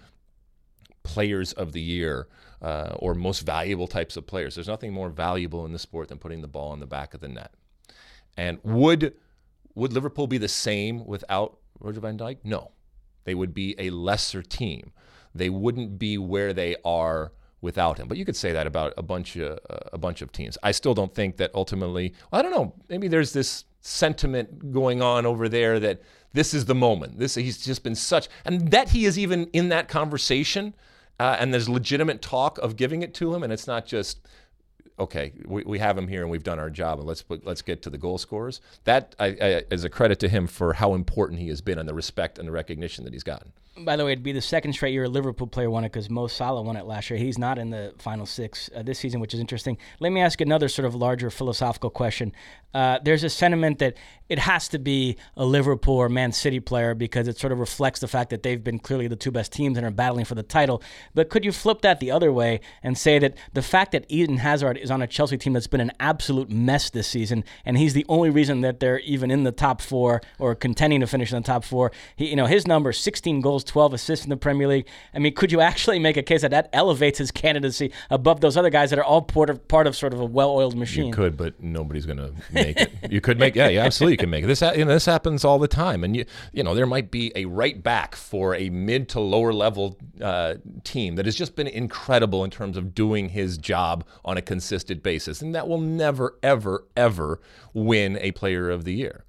[1.02, 2.28] players of the year
[2.60, 6.18] uh, or most valuable types of players, there's nothing more valuable in the sport than
[6.18, 7.52] putting the ball in the back of the net.
[8.36, 9.14] And would
[9.74, 12.38] would Liverpool be the same without Roger van Dijk?
[12.42, 12.72] No.
[13.24, 14.92] They would be a lesser team.
[15.34, 18.08] They wouldn't be where they are without him.
[18.08, 19.58] But you could say that about a bunch of
[19.92, 20.56] a bunch of teams.
[20.62, 22.14] I still don't think that ultimately.
[22.32, 22.74] I don't know.
[22.88, 27.18] Maybe there's this sentiment going on over there that this is the moment.
[27.18, 30.74] This he's just been such, and that he is even in that conversation,
[31.18, 34.20] uh, and there's legitimate talk of giving it to him, and it's not just
[34.98, 37.82] okay, we, we have him here and we've done our job, and let's let's get
[37.82, 38.60] to the goal scorers.
[38.84, 41.88] That I, I, is a credit to him for how important he has been and
[41.88, 43.52] the respect and the recognition that he's gotten.
[43.84, 46.10] By the way, it'd be the second straight year a Liverpool player won it because
[46.10, 47.18] Mo Salah won it last year.
[47.18, 49.78] He's not in the final six uh, this season, which is interesting.
[50.00, 52.32] Let me ask another sort of larger philosophical question.
[52.74, 53.96] Uh, there's a sentiment that
[54.28, 58.00] it has to be a Liverpool or Man City player because it sort of reflects
[58.00, 60.42] the fact that they've been clearly the two best teams and are battling for the
[60.42, 60.82] title.
[61.14, 64.38] But could you flip that the other way and say that the fact that Eden
[64.38, 67.94] Hazard is on a Chelsea team that's been an absolute mess this season, and he's
[67.94, 71.40] the only reason that they're even in the top four or contending to finish in
[71.40, 74.68] the top four, he, you know, his number 16 goals, 12 assists in the Premier
[74.68, 74.86] League.
[75.14, 78.56] I mean, could you actually make a case that that elevates his candidacy above those
[78.56, 81.06] other guys that are all part of, part of sort of a well-oiled machine?
[81.06, 82.92] You could, but nobody's going to make it.
[83.10, 84.46] You could make, yeah, yeah, absolutely, can make.
[84.46, 87.32] This, you know, this happens all the time, and you, you know, there might be
[87.34, 90.54] a right back for a mid to lower level uh,
[90.84, 95.02] team that has just been incredible in terms of doing his job on a consistent
[95.02, 97.40] basis, and that will never, ever, ever
[97.72, 99.24] win a Player of the Year.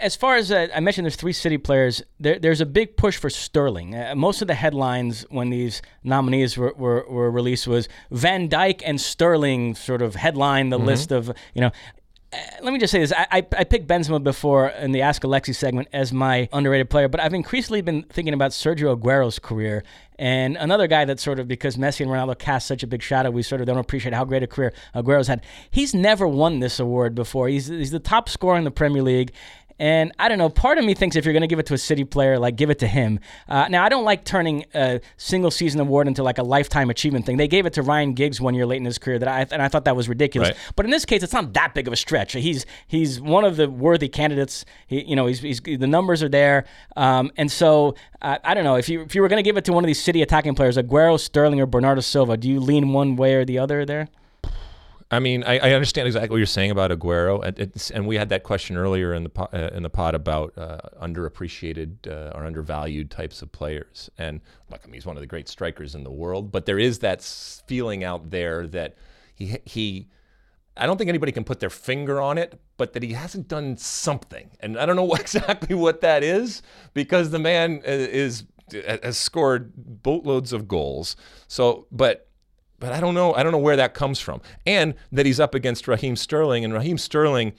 [0.00, 2.02] As far as uh, I mentioned, there's three city players.
[2.20, 3.96] There, there's a big push for Sterling.
[3.96, 8.82] Uh, most of the headlines when these nominees were, were, were, released was Van Dijk
[8.84, 10.86] and Sterling sort of headline the mm-hmm.
[10.86, 11.72] list of you know.
[12.62, 15.54] Let me just say this: I, I, I picked Benzema before in the Ask Alexi
[15.54, 19.82] segment as my underrated player, but I've increasingly been thinking about Sergio Aguero's career
[20.22, 23.30] and another guy that sort of because Messi and Ronaldo cast such a big shadow,
[23.30, 25.42] we sort of don't appreciate how great a career Aguero's had.
[25.68, 27.48] He's never won this award before.
[27.48, 29.32] He's he's the top scorer in the Premier League.
[29.78, 30.48] And I don't know.
[30.48, 32.56] Part of me thinks if you're going to give it to a city player, like
[32.56, 33.20] give it to him.
[33.48, 37.26] Uh, now I don't like turning a single season award into like a lifetime achievement
[37.26, 37.36] thing.
[37.36, 39.62] They gave it to Ryan Giggs one year late in his career that I and
[39.62, 40.50] I thought that was ridiculous.
[40.50, 40.58] Right.
[40.76, 42.32] But in this case, it's not that big of a stretch.
[42.32, 44.64] He's he's one of the worthy candidates.
[44.86, 46.64] He, you know, he's, he's the numbers are there.
[46.96, 49.56] Um, and so uh, I don't know if you if you were going to give
[49.56, 52.60] it to one of these city attacking players, Aguero, Sterling, or Bernardo Silva, do you
[52.60, 54.08] lean one way or the other there?
[55.12, 58.30] I mean, I, I, understand exactly what you're saying about Aguero, and, and we had
[58.30, 63.10] that question earlier in the uh, in the pod about uh, underappreciated uh, or undervalued
[63.10, 64.08] types of players.
[64.16, 64.40] And
[64.70, 67.00] look, I mean, he's one of the great strikers in the world, but there is
[67.00, 68.96] that feeling out there that
[69.34, 70.08] he he.
[70.78, 73.76] I don't think anybody can put their finger on it, but that he hasn't done
[73.76, 76.62] something, and I don't know exactly what that is
[76.94, 81.16] because the man uh, is has scored boatloads of goals.
[81.48, 82.31] So, but
[82.82, 83.32] but I don't know.
[83.32, 86.74] I don't know where that comes from, and that he's up against Raheem Sterling, and
[86.74, 87.52] Raheem Sterling,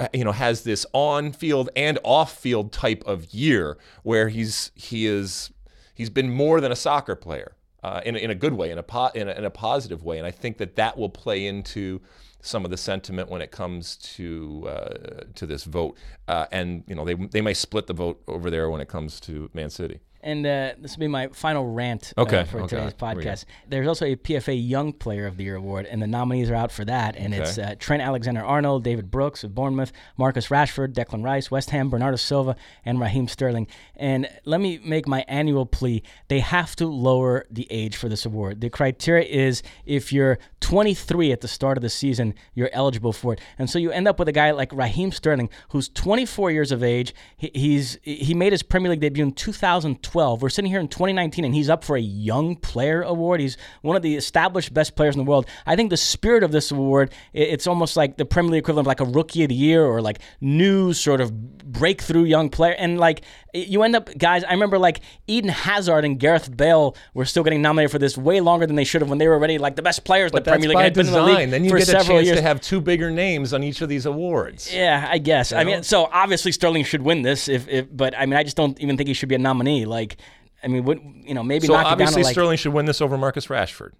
[0.00, 5.52] uh, you know, has this on-field and off-field type of year where he's he is
[5.94, 7.54] he's been more than a soccer player
[7.84, 10.18] uh, in in a good way, in a, po- in a in a positive way,
[10.18, 12.00] and I think that that will play into
[12.40, 16.96] some of the sentiment when it comes to uh, to this vote, uh, and you
[16.96, 20.00] know they they may split the vote over there when it comes to Man City.
[20.24, 22.76] And uh, this will be my final rant uh, okay, uh, for okay.
[22.76, 23.44] today's podcast.
[23.68, 26.72] There's also a PFA Young Player of the Year award, and the nominees are out
[26.72, 27.14] for that.
[27.14, 27.42] And okay.
[27.42, 31.90] it's uh, Trent Alexander Arnold, David Brooks of Bournemouth, Marcus Rashford, Declan Rice, West Ham,
[31.90, 32.56] Bernardo Silva,
[32.86, 33.66] and Raheem Sterling.
[33.96, 38.24] And let me make my annual plea they have to lower the age for this
[38.24, 38.62] award.
[38.62, 43.34] The criteria is if you're 23 at the start of the season, you're eligible for
[43.34, 43.42] it.
[43.58, 46.82] And so you end up with a guy like Raheem Sterling, who's 24 years of
[46.82, 47.14] age.
[47.36, 50.13] He, he's he made his Premier League debut in 2012.
[50.14, 50.42] 2012.
[50.42, 53.40] We're sitting here in 2019, and he's up for a Young Player Award.
[53.40, 55.46] He's one of the established best players in the world.
[55.66, 58.86] I think the spirit of this award, it's almost like the Premier League equivalent of
[58.86, 61.32] like a Rookie of the Year or like new sort of
[61.64, 62.76] breakthrough young player.
[62.78, 63.22] And like
[63.54, 64.42] you end up, guys.
[64.44, 68.40] I remember like Eden Hazard and Gareth Bale were still getting nominated for this way
[68.40, 70.42] longer than they should have when they were already like the best players in the
[70.42, 70.76] Premier League.
[70.76, 71.50] By design.
[71.50, 72.36] The then you get a chance years.
[72.36, 74.74] to have two bigger names on each of these awards.
[74.74, 75.52] Yeah, I guess.
[75.52, 75.60] You know?
[75.60, 77.48] I mean, so obviously Sterling should win this.
[77.48, 79.84] If, if but I mean, I just don't even think he should be a nominee.
[79.84, 80.16] Like
[80.62, 82.86] I mean, what you know, maybe so knock obviously down to like, Sterling should win
[82.86, 83.92] this over Marcus Rashford.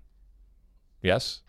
[1.01, 1.43] Yes.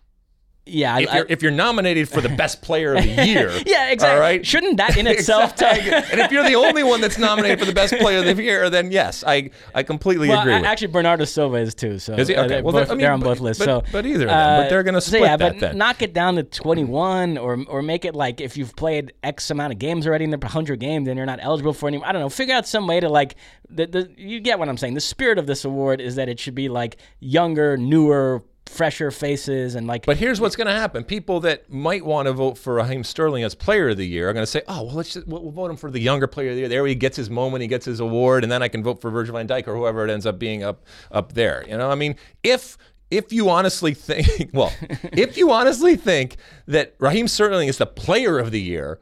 [0.68, 3.92] Yeah, if, I, you're, if you're nominated for the best player of the year, yeah,
[3.92, 4.16] exactly.
[4.16, 5.52] All right, shouldn't that in itself?
[5.54, 5.92] exactly.
[5.92, 8.70] and if you're the only one that's nominated for the best player of the year,
[8.72, 10.54] then yes, I I completely well, agree.
[10.54, 12.00] actually, Bernardo Silva is too.
[12.00, 12.36] So is he?
[12.36, 12.64] Okay.
[12.64, 13.64] Well, both, I mean, they're on both lists.
[13.64, 15.54] But, so, but either of them, uh, but they're going to split so yeah, that
[15.54, 15.78] but then.
[15.78, 19.72] Knock it down to 21, or or make it like if you've played X amount
[19.72, 22.04] of games already in the 100 games, then you're not eligible for any.
[22.04, 22.30] I don't know.
[22.30, 23.36] Figure out some way to like
[23.70, 24.96] the, the you get what I'm saying.
[24.96, 29.76] The spirit of this award is that it should be like younger, newer fresher faces
[29.76, 30.06] and like.
[30.06, 33.44] But here's what's going to happen: people that might want to vote for Raheem Sterling
[33.44, 35.52] as Player of the Year are going to say, "Oh, well, let's just, we'll, we'll,
[35.52, 36.70] vote him for the younger Player of the Year.
[36.70, 39.10] There he gets his moment, he gets his award, and then I can vote for
[39.10, 41.96] Virgil Van Dijk or whoever it ends up being up up there." You know, I
[41.96, 42.78] mean, if
[43.12, 44.74] if you honestly think, well,
[45.14, 46.38] if you honestly think
[46.68, 49.00] that Raheem Sterling is the Player of the Year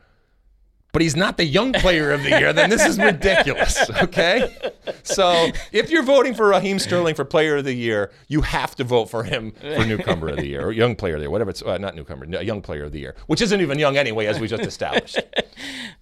[0.93, 3.89] but he's not the young player of the year, then this is ridiculous.
[4.03, 4.55] Okay?
[5.03, 8.83] So if you're voting for Raheem Sterling for player of the year, you have to
[8.83, 11.49] vote for him for newcomer of the year or young player of the year, whatever
[11.49, 14.39] it's uh, not newcomer, young player of the year, which isn't even young anyway, as
[14.39, 15.19] we just established.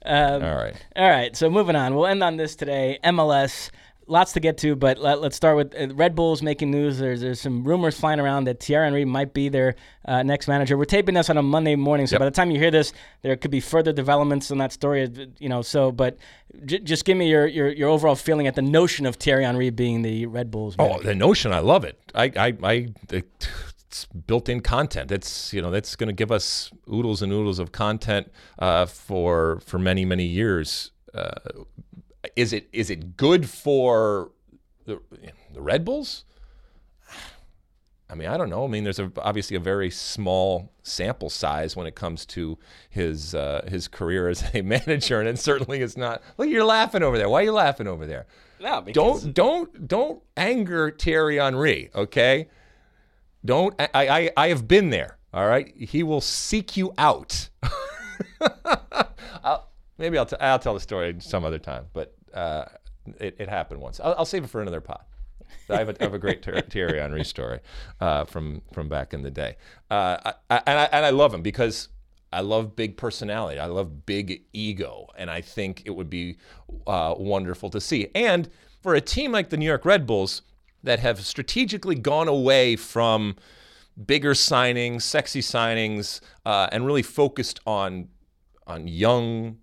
[0.03, 0.73] Um, all right.
[0.95, 1.35] All right.
[1.37, 1.93] So moving on.
[1.93, 2.97] We'll end on this today.
[3.03, 3.69] MLS
[4.07, 6.99] lots to get to, but let, us start with uh, Red Bulls making news.
[6.99, 9.75] There's there's some rumors flying around that Thierry Henry might be their
[10.05, 10.77] uh, next manager.
[10.77, 12.19] We're taping this on a Monday morning, so yep.
[12.19, 15.09] by the time you hear this, there could be further developments on that story.
[15.39, 16.17] You know, so but
[16.65, 19.69] j- just give me your, your your overall feeling at the notion of Thierry Henry
[19.69, 20.75] being the Red Bulls.
[20.77, 20.99] Oh, manager.
[21.01, 21.99] Oh, the notion, I love it.
[22.13, 22.87] I I, I
[23.91, 25.11] it's built-in content.
[25.11, 29.59] It's you know that's going to give us oodles and oodles of content uh, for
[29.65, 30.91] for many many years.
[31.13, 31.33] Uh,
[32.35, 34.31] is it is it good for
[34.85, 34.99] the
[35.53, 36.25] the Red Bulls?
[38.11, 38.65] I mean, I don't know.
[38.65, 42.59] I mean, there's a, obviously a very small sample size when it comes to
[42.89, 46.21] his uh, his career as a manager, and it certainly is not.
[46.37, 47.29] Look, you're laughing over there.
[47.29, 48.27] Why are you laughing over there?
[48.59, 49.23] No, because...
[49.23, 51.89] don't don't don't anger Thierry Henry.
[51.95, 52.49] Okay,
[53.45, 53.73] don't.
[53.79, 55.17] I I I have been there.
[55.33, 57.47] All right, he will seek you out.
[60.01, 62.65] maybe I'll, t- I'll tell the story some other time, but uh,
[63.19, 63.99] it, it happened once.
[63.99, 65.07] I'll, I'll save it for another pot.
[65.69, 67.59] I have a, I have a great ter- Thierry Henry story
[67.99, 69.57] uh, from from back in the day,
[69.89, 71.89] uh, I, I, and I and I love him because
[72.33, 73.59] I love big personality.
[73.59, 76.37] I love big ego, and I think it would be
[76.87, 78.09] uh, wonderful to see.
[78.15, 78.49] And
[78.81, 80.41] for a team like the New York Red Bulls
[80.83, 83.35] that have strategically gone away from
[84.05, 88.07] bigger signings, sexy signings, uh, and really focused on
[88.67, 89.57] on young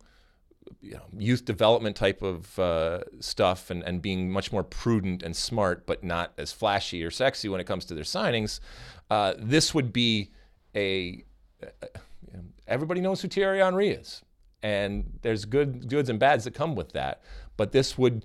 [0.88, 5.36] you know, youth development type of uh, stuff and, and being much more prudent and
[5.36, 8.60] smart, but not as flashy or sexy when it comes to their signings,
[9.10, 10.30] uh, this would be
[10.74, 11.24] a.
[11.62, 11.86] Uh,
[12.66, 14.22] everybody knows who Thierry Henry is,
[14.62, 17.20] and there's good goods and bads that come with that.
[17.58, 18.24] But this would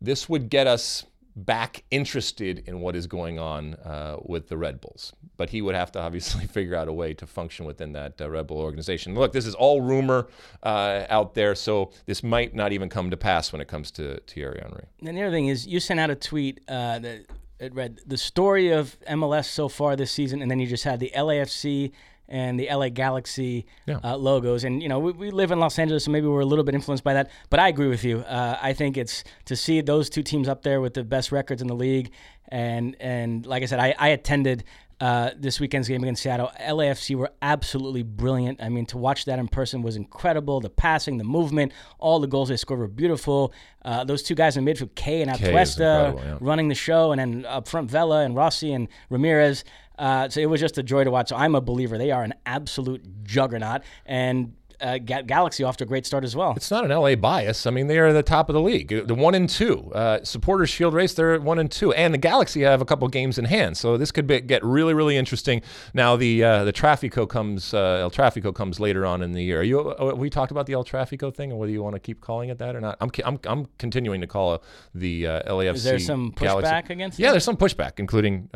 [0.00, 1.04] this would get us
[1.34, 5.12] back interested in what is going on uh, with the Red Bulls.
[5.36, 8.30] But he would have to obviously figure out a way to function within that uh,
[8.30, 9.14] Red Bull organization.
[9.14, 10.28] Look, this is all rumor
[10.62, 14.20] uh, out there, so this might not even come to pass when it comes to
[14.26, 14.84] Thierry Henry.
[15.04, 17.26] And the other thing is, you sent out a tweet uh, that
[17.58, 20.98] it read the story of MLS so far this season, and then you just had
[21.00, 21.92] the LAFC
[22.32, 23.98] and the LA Galaxy yeah.
[24.02, 24.64] uh, logos.
[24.64, 26.74] And, you know, we, we, live in Los Angeles, so maybe we're a little bit
[26.74, 27.30] influenced by that.
[27.50, 28.20] But I agree with you.
[28.20, 31.60] Uh, I think it's to see those two teams up there with the best records
[31.60, 32.10] in the league.
[32.48, 34.64] And, and like I said, I, I attended
[35.02, 36.50] uh, this weekend's game against Seattle.
[36.58, 38.62] LAFC were absolutely brilliant.
[38.62, 40.60] I mean, to watch that in person was incredible.
[40.60, 43.52] The passing, the movement, all the goals they scored were beautiful.
[43.84, 46.38] Uh, those two guys in midfield, Kaye and Atuesta, yeah.
[46.40, 49.64] running the show, and then up front, Vela and Rossi and Ramirez.
[49.98, 51.28] Uh, so it was just a joy to watch.
[51.28, 51.98] So I'm a believer.
[51.98, 53.82] They are an absolute juggernaut.
[54.06, 56.54] And uh, Galaxy off to a great start as well.
[56.56, 57.66] It's not an LA bias.
[57.66, 59.92] I mean, they are the top of the league, the one and two.
[59.94, 63.38] Uh, supporters Shield race, they're one and two, and the Galaxy have a couple games
[63.38, 65.62] in hand, so this could be, get really, really interesting.
[65.94, 69.60] Now the uh, the Trafico comes, uh, El Trafico comes later on in the year.
[69.60, 72.00] Are you uh, we talked about the El Trafico thing, and whether you want to
[72.00, 72.96] keep calling it that or not.
[73.00, 74.62] I'm I'm, I'm continuing to call
[74.94, 75.74] the uh, LAFC.
[75.74, 76.92] Is there some pushback Galaxy.
[76.92, 77.18] against?
[77.18, 78.48] Yeah, there's some pushback, inclling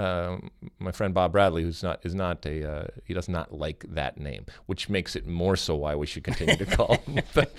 [0.78, 4.46] my friend Bob Bradley, who's not is not a he does not like that name,
[4.66, 6.98] which makes it more so why we should continue to call.
[7.34, 7.52] but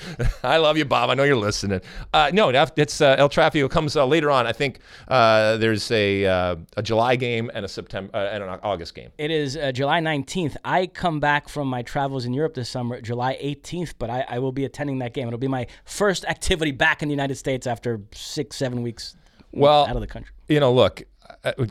[0.44, 1.10] I love you, Bob.
[1.10, 1.82] I know you're listening.
[2.14, 4.48] Uh, no, it's uh, El Trafico comes uh, later on.
[4.48, 8.60] I think uh, there's a uh, a July game and a September uh, and an
[8.64, 9.12] August game.
[9.18, 10.58] It is July 19th.
[10.64, 14.40] I come back from my travels in Europe this summer, July 18th, but I, I
[14.40, 15.28] will be attending that game.
[15.28, 19.16] It'll be my first activity back in the United States after six, seven weeks
[19.52, 20.34] well, out of the country.
[20.48, 21.04] You know, look,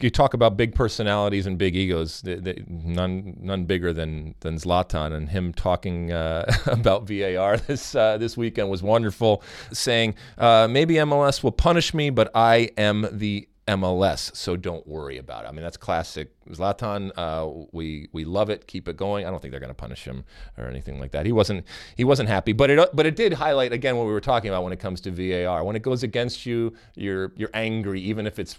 [0.01, 2.23] you talk about big personalities and big egos.
[2.25, 8.37] none, none bigger than than Zlatan, and him talking uh, about VAR this uh, this
[8.37, 9.43] weekend was wonderful.
[9.73, 15.19] Saying uh, maybe MLS will punish me, but I am the MLS, so don't worry
[15.19, 15.49] about it.
[15.49, 17.11] I mean, that's classic Zlatan.
[17.17, 18.69] Uh, we we love it.
[18.69, 19.27] Keep it going.
[19.27, 20.25] I don't think they're going to punish him
[20.57, 21.27] or anything like that.
[21.27, 21.65] He wasn't
[21.97, 24.63] he wasn't happy, but it but it did highlight again what we were talking about
[24.63, 25.65] when it comes to VAR.
[25.65, 28.57] When it goes against you, you're you're angry, even if it's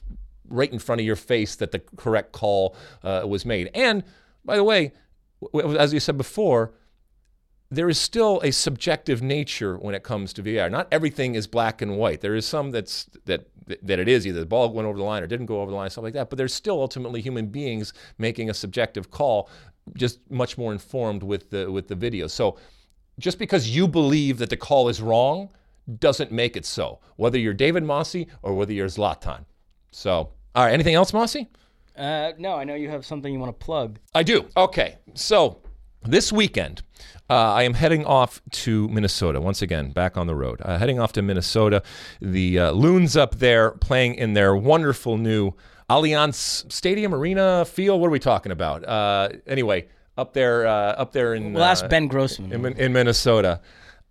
[0.50, 3.70] right in front of your face that the correct call uh, was made.
[3.74, 4.04] And
[4.46, 4.92] by the way,
[5.78, 6.74] as you said before,
[7.70, 10.70] there is still a subjective nature when it comes to VAR.
[10.70, 12.22] Not everything is black and white.
[12.22, 13.48] There is some that's that
[13.82, 15.76] that it is either the ball went over the line or didn't go over the
[15.76, 16.30] line, stuff like that.
[16.30, 19.50] But there's still ultimately human beings making a subjective call,
[19.96, 22.28] just much more informed with the with the video.
[22.28, 22.58] So
[23.20, 25.50] just because you believe that the call is wrong
[26.00, 27.00] doesn't make it so.
[27.18, 29.46] Whether you're David Mosse or whether you're Zlatan.
[29.92, 30.74] So all right.
[30.74, 31.48] Anything else, Mossy?
[31.96, 34.00] Uh, no, I know you have something you want to plug.
[34.16, 34.48] I do.
[34.58, 34.98] Okay.
[35.14, 35.62] So
[36.02, 36.82] this weekend,
[37.30, 40.60] uh, I am heading off to Minnesota once again, back on the road.
[40.64, 41.84] Uh, heading off to Minnesota,
[42.20, 45.54] the uh, Loons up there playing in their wonderful new
[45.92, 48.02] Allianz Stadium Arena field.
[48.02, 48.84] What are we talking about?
[48.84, 49.88] Uh, anyway,
[50.18, 51.54] up there, uh, up there in.
[51.54, 53.62] We'll ask uh, Ben Grossman in, in Minnesota.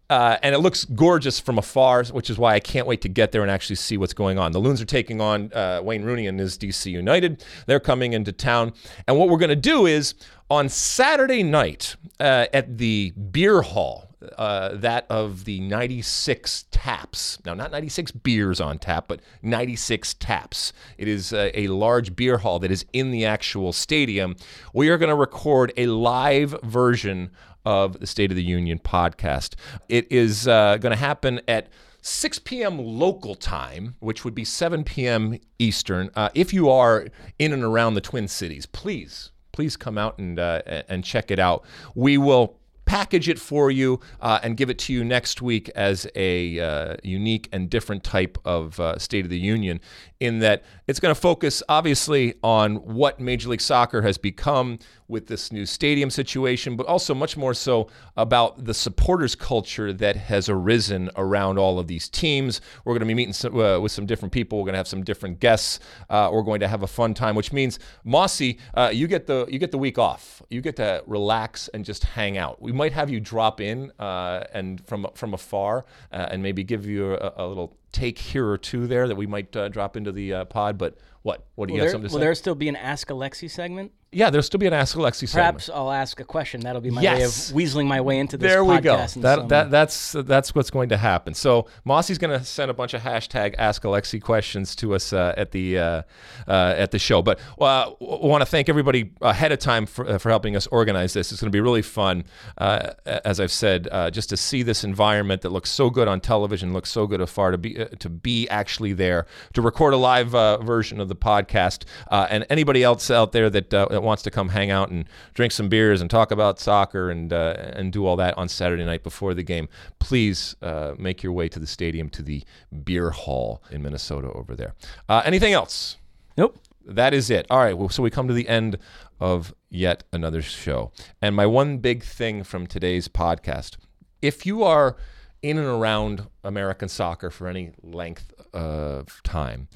[0.09, 3.32] Uh, and it looks gorgeous from afar, which is why I can't wait to get
[3.32, 4.52] there and actually see what's going on.
[4.52, 7.44] The Loons are taking on uh, Wayne Rooney and his DC United.
[7.66, 8.72] They're coming into town.
[9.09, 10.14] And what we're going to do is
[10.48, 14.07] on Saturday night uh, at the beer hall,
[14.38, 17.38] uh, that of the 96 taps.
[17.44, 20.72] Now, not 96 beers on tap, but 96 taps.
[20.98, 24.36] It is uh, a large beer hall that is in the actual stadium.
[24.72, 27.30] We are going to record a live version
[27.66, 29.56] of the State of the Union podcast.
[29.90, 31.68] It is uh, going to happen at
[32.00, 32.78] 6 p.m.
[32.78, 35.38] local time, which would be 7 p.m.
[35.58, 36.08] Eastern.
[36.14, 37.08] Uh, if you are
[37.38, 41.40] in and around the Twin Cities, please, please come out and uh, and check it
[41.40, 41.64] out.
[41.96, 46.06] We will package it for you uh, and give it to you next week as
[46.14, 49.80] a uh, unique and different type of uh, State of the Union,
[50.20, 54.78] in that it's going to focus obviously on what Major League Soccer has become,
[55.09, 60.16] with this new stadium situation, but also much more so about the supporters culture that
[60.16, 62.61] has arisen around all of these teams.
[62.84, 64.59] We're going to be meeting some, uh, with some different people.
[64.59, 65.80] We're going to have some different guests.
[66.11, 69.46] Uh, we're going to have a fun time, which means Mossy, uh, you get the
[69.48, 70.42] you get the week off.
[70.50, 72.61] You get to relax and just hang out.
[72.61, 76.86] We might have you drop in uh, and from from afar uh, and maybe give
[76.86, 80.12] you a, a, little take here or two there that we might uh, drop into
[80.12, 80.78] the pod.
[80.78, 81.46] But what?
[81.54, 82.24] What do you will have there, something to will say?
[82.24, 83.92] there still be an Ask Alexi segment?
[84.12, 85.32] Yeah, there'll still be an Ask Alexi segment.
[85.32, 86.61] Perhaps I'll ask a question.
[86.61, 87.18] That'll be my Yes.
[87.18, 87.30] way of
[87.68, 88.96] weaseling my way into this There we go.
[89.16, 91.34] That, that that's that's what's going to happen.
[91.34, 95.34] So Mossy's going to send a bunch of hashtag Ask Alexi questions to us uh,
[95.36, 96.02] at the uh,
[96.48, 97.20] uh, at the show.
[97.20, 101.32] But uh, want to thank everybody ahead of time for, for helping us organize this.
[101.32, 102.24] It's going to be really fun,
[102.59, 106.20] uh, as I've said, uh, just to see this environment that looks so good on
[106.20, 109.98] television, looks so good afar, to be uh, to be actually there to record a
[109.98, 111.84] live uh, version of the podcast.
[112.11, 115.07] Uh, and anybody else out there that uh, that wants to come hang out and
[115.32, 118.84] drink some beers and talk about soccer and uh, and do all that on Saturday
[118.84, 119.68] night before the game,
[119.99, 122.44] please uh, make your way to the stadium to the
[122.84, 124.74] beer hall in Minnesota over there.
[125.09, 125.97] Uh, anything else?
[126.36, 126.59] Nope.
[126.84, 127.47] That is it.
[127.51, 127.76] All right.
[127.76, 128.78] Well, so we come to the end
[129.18, 130.92] of yet another show.
[131.22, 133.76] And my one big thing from today's podcast
[134.22, 134.97] if you are
[135.42, 139.68] in and around American soccer for any length of time,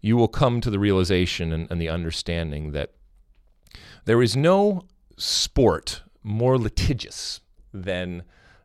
[0.00, 2.92] you will come to the realization and, and the understanding that
[4.06, 4.82] there is no
[5.18, 7.40] sport more litigious
[7.72, 8.24] than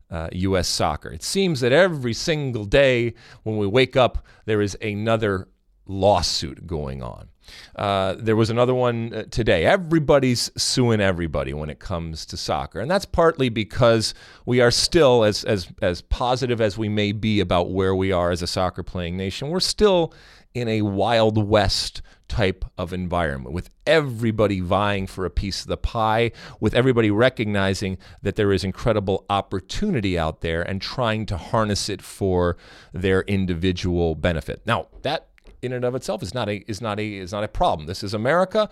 [0.10, 0.68] uh, U.S.
[0.68, 1.10] soccer.
[1.10, 3.14] It seems that every single day
[3.44, 5.48] when we wake up, there is another
[5.86, 7.28] lawsuit going on.
[7.76, 9.66] Uh, there was another one uh, today.
[9.66, 14.14] Everybody's suing everybody when it comes to soccer, and that's partly because
[14.46, 18.32] we are still, as as as positive as we may be about where we are
[18.32, 20.14] as a soccer playing nation, we're still
[20.54, 25.78] in a wild west type of environment with everybody vying for a piece of the
[25.78, 26.32] pie,
[26.62, 32.02] with everybody recognizing that there is incredible opportunity out there and trying to harness it
[32.02, 32.56] for
[32.94, 34.62] their individual benefit.
[34.66, 35.28] Now, that
[35.62, 37.88] in and of itself is not a is not a is not a problem.
[37.88, 38.70] This is America.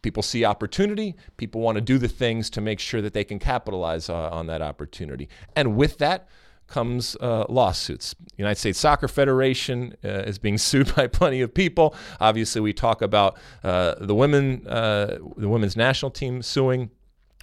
[0.00, 1.14] People see opportunity.
[1.36, 4.46] People want to do the things to make sure that they can capitalize uh, on
[4.46, 5.28] that opportunity.
[5.54, 6.28] And with that
[6.66, 8.14] comes uh, lawsuits.
[8.36, 11.94] United States Soccer Federation uh, is being sued by plenty of people.
[12.20, 16.90] Obviously, we talk about uh, the women, uh, the women's national team suing.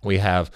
[0.03, 0.49] We have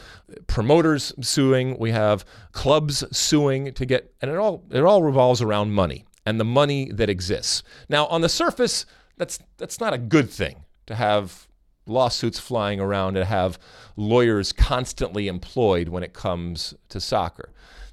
[0.47, 1.77] promoters suing.
[1.77, 6.39] We have clubs suing to get, and it all it all revolves around money and
[6.39, 7.63] the money that exists.
[7.89, 8.85] Now, on the surface,
[9.17, 11.47] that's that's not a good thing to have
[11.85, 13.59] lawsuits flying around and have
[13.95, 17.49] lawyers constantly employed when it comes to soccer.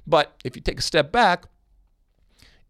[0.07, 1.45] But if you take a step back,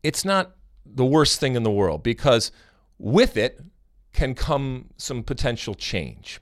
[0.03, 0.55] it's not
[0.85, 2.51] the worst thing in the world because
[2.97, 3.61] with it
[4.13, 6.41] can come some potential change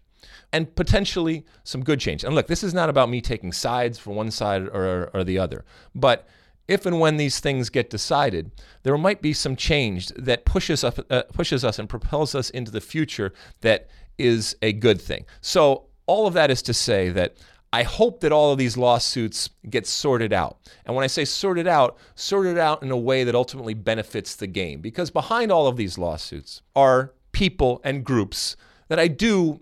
[0.52, 2.24] and potentially some good change.
[2.24, 5.38] And look, this is not about me taking sides for one side or, or the
[5.38, 6.28] other, but
[6.68, 8.52] if and when these things get decided,
[8.84, 12.72] there might be some change that pushes us, uh, pushes us and propels us into
[12.72, 15.26] the future that is a good thing.
[15.42, 17.38] So all of that is to say that
[17.72, 20.58] I hope that all of these lawsuits get sorted out.
[20.86, 24.48] And when I say sorted out, sorted out in a way that ultimately benefits the
[24.48, 24.82] game.
[24.82, 28.56] Because behind all of these lawsuits are people and groups
[28.88, 29.62] that I do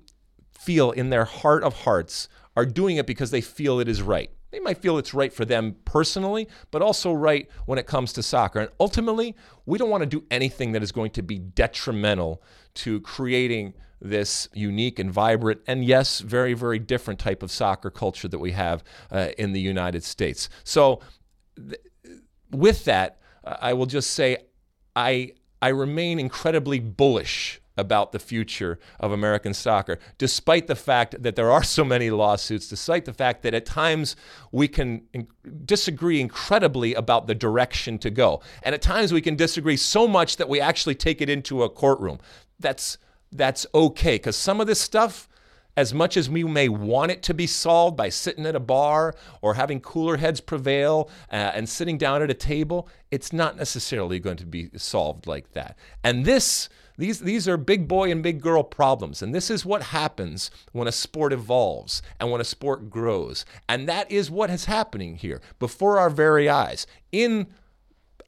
[0.52, 4.32] feel in their heart of hearts are doing it because they feel it is right.
[4.52, 8.24] They might feel it's right for them personally, but also right when it comes to
[8.24, 8.60] soccer.
[8.60, 9.36] And ultimately,
[9.66, 12.42] we don't want to do anything that is going to be detrimental
[12.76, 18.28] to creating this unique and vibrant and yes very very different type of soccer culture
[18.28, 21.00] that we have uh, in the united states so
[21.56, 21.80] th-
[22.52, 24.38] with that i will just say
[24.96, 25.32] i
[25.62, 31.52] i remain incredibly bullish about the future of American soccer, despite the fact that there
[31.52, 34.16] are so many lawsuits, despite the fact that at times
[34.52, 35.28] we can in-
[35.64, 38.42] disagree incredibly about the direction to go.
[38.64, 41.70] And at times we can disagree so much that we actually take it into a
[41.70, 42.20] courtroom.
[42.60, 42.98] That's
[43.32, 45.28] that's okay because some of this stuff
[45.78, 49.14] as much as we may want it to be solved by sitting at a bar
[49.42, 54.20] or having cooler heads prevail uh, and sitting down at a table, it's not necessarily
[54.20, 55.78] going to be solved like that.
[56.04, 56.68] And this,
[56.98, 59.22] these, these are big boy and big girl problems.
[59.22, 63.46] And this is what happens when a sport evolves and when a sport grows.
[63.70, 66.88] And that is what is happening here before our very eyes.
[67.12, 67.48] In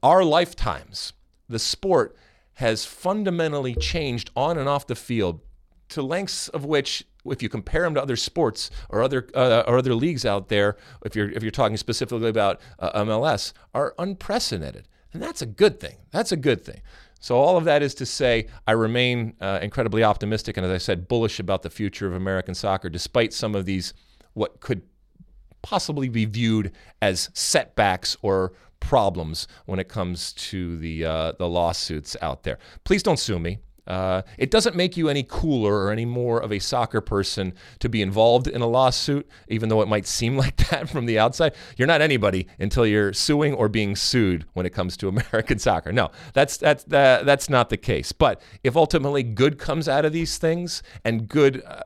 [0.03, 1.13] our lifetimes,
[1.49, 2.15] the sport
[2.59, 5.39] has fundamentally changed on and off the field
[5.87, 9.77] to lengths of which if you compare them to other sports or other uh, or
[9.77, 14.87] other leagues out there if you're if you're talking specifically about uh, MLS are unprecedented.
[15.13, 15.95] And that's a good thing.
[16.11, 16.81] That's a good thing.
[17.21, 20.77] So, all of that is to say, I remain uh, incredibly optimistic and, as I
[20.77, 23.93] said, bullish about the future of American soccer, despite some of these,
[24.33, 24.83] what could
[25.61, 26.71] possibly be viewed
[27.01, 32.57] as setbacks or problems when it comes to the, uh, the lawsuits out there.
[32.83, 33.59] Please don't sue me.
[33.87, 37.89] Uh, it doesn't make you any cooler or any more of a soccer person to
[37.89, 41.53] be involved in a lawsuit, even though it might seem like that from the outside.
[41.77, 45.91] You're not anybody until you're suing or being sued when it comes to American soccer.
[45.91, 48.11] No, that's that's that, that's not the case.
[48.11, 51.81] But if ultimately good comes out of these things, and good uh,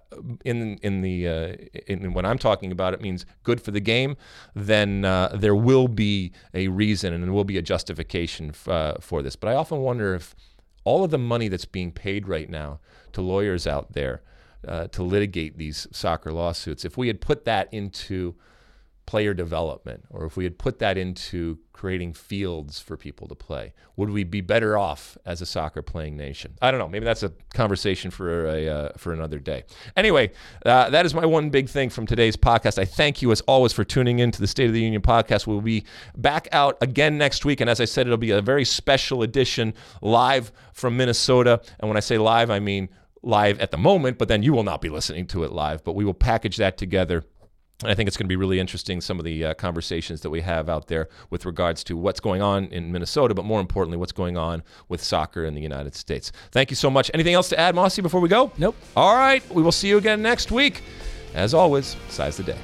[0.45, 1.55] in in the uh,
[1.87, 4.17] in what I'm talking about, it means good for the game,
[4.55, 8.93] then uh, there will be a reason and there will be a justification f- uh,
[8.99, 9.35] for this.
[9.35, 10.35] But I often wonder if
[10.83, 12.79] all of the money that's being paid right now
[13.13, 14.21] to lawyers out there
[14.67, 18.35] uh, to litigate these soccer lawsuits, if we had put that into
[19.05, 23.73] player development or if we had put that into creating fields for people to play,
[23.97, 26.53] would we be better off as a soccer playing nation?
[26.61, 26.87] I don't know.
[26.87, 29.65] Maybe that's a conversation for a uh, for another day.
[29.97, 30.31] Anyway,
[30.65, 32.79] uh, that is my one big thing from today's podcast.
[32.79, 35.45] I thank you as always for tuning in to the State of the Union podcast.
[35.47, 35.83] We'll be
[36.15, 39.73] back out again next week, and as I said, it'll be a very special edition
[40.01, 41.61] live from Minnesota.
[41.79, 42.89] And when I say live, I mean
[43.23, 45.83] live at the moment, but then you will not be listening to it live.
[45.83, 47.23] But we will package that together
[47.83, 50.41] I think it's going to be really interesting some of the uh, conversations that we
[50.41, 54.11] have out there with regards to what's going on in Minnesota, but more importantly, what's
[54.11, 56.31] going on with soccer in the United States.
[56.51, 57.11] Thank you so much.
[57.13, 58.51] Anything else to add, Mossy, before we go?
[58.57, 58.75] Nope.
[58.95, 59.47] All right.
[59.53, 60.81] We will see you again next week.
[61.33, 62.57] As always, size the day.